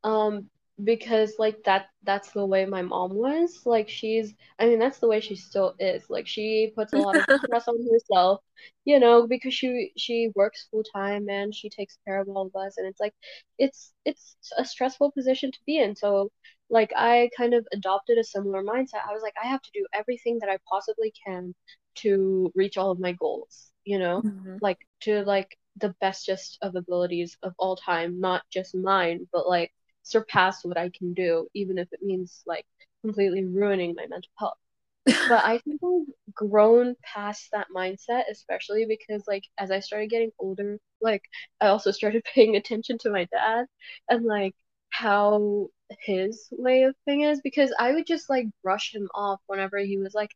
Um, 0.04 0.50
because 0.84 1.36
like 1.38 1.64
that 1.64 1.88
that's 2.04 2.32
the 2.32 2.46
way 2.46 2.66
my 2.66 2.82
mom 2.82 3.14
was. 3.14 3.62
Like 3.66 3.90
she's 3.90 4.34
I 4.60 4.66
mean 4.66 4.80
that's 4.80 5.00
the 5.00 5.08
way 5.08 5.20
she 5.20 5.36
still 5.36 5.76
is. 5.80 6.10
Like 6.10 6.28
she 6.28 6.72
puts 6.76 6.94
a 6.94 6.98
lot 6.98 7.18
of 7.18 7.24
stress 7.46 7.68
on 7.68 7.78
herself, 7.92 8.42
you 8.86 9.00
know, 9.00 9.28
because 9.28 9.54
she 9.54 9.92
she 9.98 10.32
works 10.36 10.68
full 10.72 10.84
time 10.84 11.30
and 11.30 11.54
she 11.54 11.70
takes 11.70 11.98
care 12.06 12.20
of 12.22 12.30
all 12.30 12.48
of 12.48 12.56
us 12.56 12.78
and 12.78 12.88
it's 12.88 13.00
like 13.00 13.14
it's 13.60 13.94
it's 14.06 14.36
a 14.58 14.66
stressful 14.66 15.12
position 15.12 15.52
to 15.52 15.60
be 15.66 15.78
in. 15.80 15.96
So 15.96 16.30
like 16.70 16.92
I 16.96 17.30
kind 17.38 17.54
of 17.54 17.68
adopted 17.74 18.18
a 18.18 18.24
similar 18.24 18.64
mindset. 18.64 19.06
I 19.08 19.14
was 19.14 19.22
like 19.22 19.36
I 19.42 19.48
have 19.48 19.62
to 19.62 19.72
do 19.74 19.86
everything 19.94 20.40
that 20.40 20.50
I 20.50 20.58
possibly 20.70 21.14
can 21.26 21.54
to 21.96 22.52
reach 22.56 22.78
all 22.78 22.92
of 22.92 23.00
my 23.00 23.12
goals, 23.14 23.72
you 23.84 24.00
know? 24.00 24.22
Mm-hmm. 24.22 24.58
Like 24.62 24.80
to 25.02 25.24
like 25.24 25.58
the 25.78 25.96
bestest 26.02 26.58
of 26.62 26.76
abilities 26.76 27.38
of 27.44 27.54
all 27.58 27.76
time, 27.76 28.20
not 28.20 28.44
just 28.50 28.76
mine, 28.76 29.28
but 29.32 29.48
like 29.48 29.72
surpass 30.04 30.64
what 30.66 30.78
I 30.78 30.90
can 30.98 31.14
do, 31.14 31.48
even 31.54 31.78
if 31.78 31.88
it 31.92 32.02
means 32.04 32.44
like 32.46 32.66
completely 33.04 33.46
ruining 33.46 33.96
my 33.96 34.06
mental 34.08 34.32
health. 34.40 34.58
but 35.06 35.44
I 35.44 35.58
think 35.60 35.82
I've 35.84 36.34
grown 36.36 36.96
past 37.04 37.50
that 37.54 37.68
mindset, 37.76 38.24
especially 38.32 38.86
because 38.88 39.24
like 39.28 39.44
as 39.58 39.72
I 39.72 39.80
started 39.80 40.10
getting 40.10 40.32
older, 40.40 40.78
like 41.02 41.24
I 41.60 41.68
also 41.68 41.92
started 41.92 42.24
paying 42.36 42.56
attention 42.56 42.98
to 43.00 43.10
my 43.12 43.26
dad 43.32 43.66
and 44.10 44.26
like 44.26 44.56
how 44.92 45.68
his 46.02 46.48
way 46.52 46.84
of 46.84 46.96
thing 47.06 47.22
is 47.22 47.42
because 47.42 47.74
I 47.80 47.94
would 47.94 48.06
just 48.08 48.30
like 48.30 48.46
brush 48.64 48.94
him 48.96 49.10
off 49.16 49.42
whenever 49.48 49.78
he 49.80 49.98
was 49.98 50.14
like, 50.14 50.32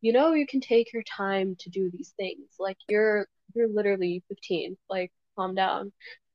you 0.00 0.12
know, 0.12 0.34
you 0.34 0.46
can 0.46 0.60
take 0.60 0.92
your 0.92 1.02
time 1.04 1.56
to 1.60 1.70
do 1.70 1.90
these 1.92 2.12
things. 2.18 2.48
Like 2.58 2.76
you're 2.88 3.26
you're 3.54 3.68
literally 3.68 4.22
15. 4.28 4.76
Like 4.88 5.12
calm 5.36 5.54
down 5.54 5.92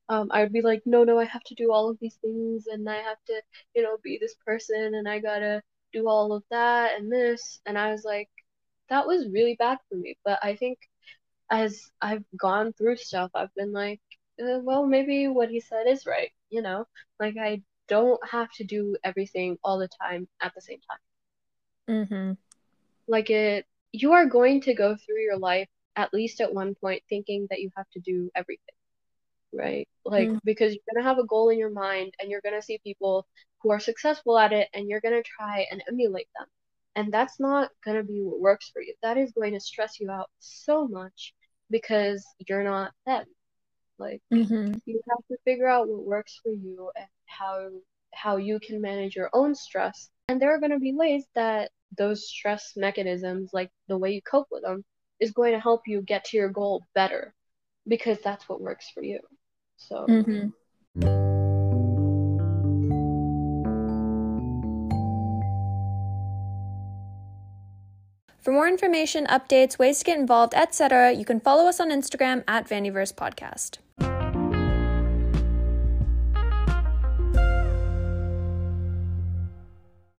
um, 0.08 0.28
I 0.30 0.42
would 0.42 0.52
be 0.52 0.62
like, 0.62 0.82
no, 0.86 1.04
no, 1.04 1.18
I 1.18 1.24
have 1.24 1.42
to 1.44 1.54
do 1.54 1.72
all 1.72 1.90
of 1.90 1.98
these 2.00 2.16
things 2.22 2.66
and 2.68 2.88
I 2.88 2.96
have 2.96 3.18
to, 3.26 3.42
you 3.74 3.82
know, 3.82 3.96
be 4.02 4.18
this 4.20 4.36
person 4.44 4.94
and 4.94 5.08
I 5.08 5.18
gotta 5.18 5.62
do 5.92 6.08
all 6.08 6.32
of 6.32 6.44
that 6.50 6.98
and 6.98 7.10
this. 7.10 7.60
And 7.66 7.78
I 7.78 7.90
was 7.90 8.04
like, 8.04 8.28
that 8.88 9.06
was 9.06 9.28
really 9.32 9.56
bad 9.58 9.78
for 9.88 9.96
me. 9.96 10.16
But 10.24 10.38
I 10.42 10.56
think 10.56 10.78
as 11.50 11.90
I've 12.00 12.24
gone 12.36 12.72
through 12.72 12.96
stuff, 12.96 13.30
I've 13.34 13.54
been 13.54 13.72
like, 13.72 14.00
uh, 14.40 14.60
well, 14.62 14.86
maybe 14.86 15.28
what 15.28 15.50
he 15.50 15.60
said 15.60 15.86
is 15.88 16.06
right, 16.06 16.30
you 16.50 16.62
know? 16.62 16.86
Like, 17.18 17.36
I 17.40 17.62
don't 17.88 18.20
have 18.28 18.50
to 18.56 18.64
do 18.64 18.96
everything 19.02 19.58
all 19.64 19.78
the 19.78 19.88
time 20.00 20.28
at 20.40 20.52
the 20.54 20.60
same 20.60 20.80
time. 20.88 22.06
Mm-hmm. 22.06 22.32
Like, 23.08 23.30
it, 23.30 23.66
you 23.92 24.12
are 24.12 24.26
going 24.26 24.60
to 24.62 24.74
go 24.74 24.96
through 24.96 25.20
your 25.20 25.38
life 25.38 25.68
at 25.96 26.12
least 26.12 26.40
at 26.40 26.52
one 26.52 26.74
point 26.74 27.02
thinking 27.08 27.46
that 27.50 27.60
you 27.60 27.70
have 27.76 27.88
to 27.90 28.00
do 28.00 28.30
everything 28.36 28.75
right? 29.56 29.88
Like 30.04 30.28
mm. 30.28 30.40
because 30.44 30.74
you're 30.74 30.94
gonna 30.94 31.06
have 31.06 31.18
a 31.18 31.26
goal 31.26 31.48
in 31.50 31.58
your 31.58 31.70
mind 31.70 32.14
and 32.20 32.30
you're 32.30 32.40
gonna 32.42 32.62
see 32.62 32.78
people 32.84 33.26
who 33.62 33.70
are 33.70 33.80
successful 33.80 34.38
at 34.38 34.52
it 34.52 34.68
and 34.74 34.88
you're 34.88 35.00
gonna 35.00 35.22
try 35.22 35.66
and 35.70 35.82
emulate 35.88 36.28
them. 36.38 36.46
And 36.94 37.12
that's 37.12 37.38
not 37.40 37.70
gonna 37.84 38.02
be 38.02 38.22
what 38.22 38.40
works 38.40 38.70
for 38.72 38.80
you. 38.82 38.94
That 39.02 39.18
is 39.18 39.32
going 39.32 39.54
to 39.54 39.60
stress 39.60 40.00
you 40.00 40.10
out 40.10 40.30
so 40.38 40.86
much 40.86 41.34
because 41.70 42.24
you're 42.46 42.64
not 42.64 42.92
them. 43.06 43.24
Like 43.98 44.22
mm-hmm. 44.32 44.74
you 44.84 45.00
have 45.08 45.26
to 45.30 45.36
figure 45.44 45.68
out 45.68 45.88
what 45.88 46.04
works 46.04 46.38
for 46.42 46.52
you 46.52 46.90
and 46.96 47.06
how 47.26 47.70
how 48.12 48.36
you 48.36 48.60
can 48.60 48.80
manage 48.80 49.16
your 49.16 49.30
own 49.32 49.54
stress. 49.54 50.10
And 50.28 50.40
there 50.40 50.54
are 50.54 50.60
gonna 50.60 50.78
be 50.78 50.92
ways 50.92 51.24
that 51.34 51.70
those 51.96 52.28
stress 52.28 52.72
mechanisms, 52.76 53.50
like 53.52 53.70
the 53.88 53.98
way 53.98 54.12
you 54.12 54.22
cope 54.22 54.48
with 54.50 54.62
them, 54.62 54.84
is 55.20 55.32
going 55.32 55.52
to 55.52 55.60
help 55.60 55.82
you 55.86 56.02
get 56.02 56.24
to 56.26 56.36
your 56.36 56.48
goal 56.48 56.82
better 56.94 57.34
because 57.86 58.18
that's 58.22 58.48
what 58.48 58.60
works 58.60 58.90
for 58.92 59.02
you. 59.02 59.20
So. 59.76 60.06
Mm-hmm. 60.08 60.48
For 68.46 68.52
more 68.52 68.68
information, 68.68 69.26
updates, 69.26 69.76
ways 69.76 69.98
to 69.98 70.04
get 70.04 70.20
involved, 70.20 70.54
etc., 70.54 71.12
you 71.12 71.24
can 71.24 71.40
follow 71.40 71.66
us 71.66 71.80
on 71.80 71.90
Instagram 71.90 72.44
at 72.46 72.68
Vandyverse 72.68 73.12
Podcast. 73.12 73.78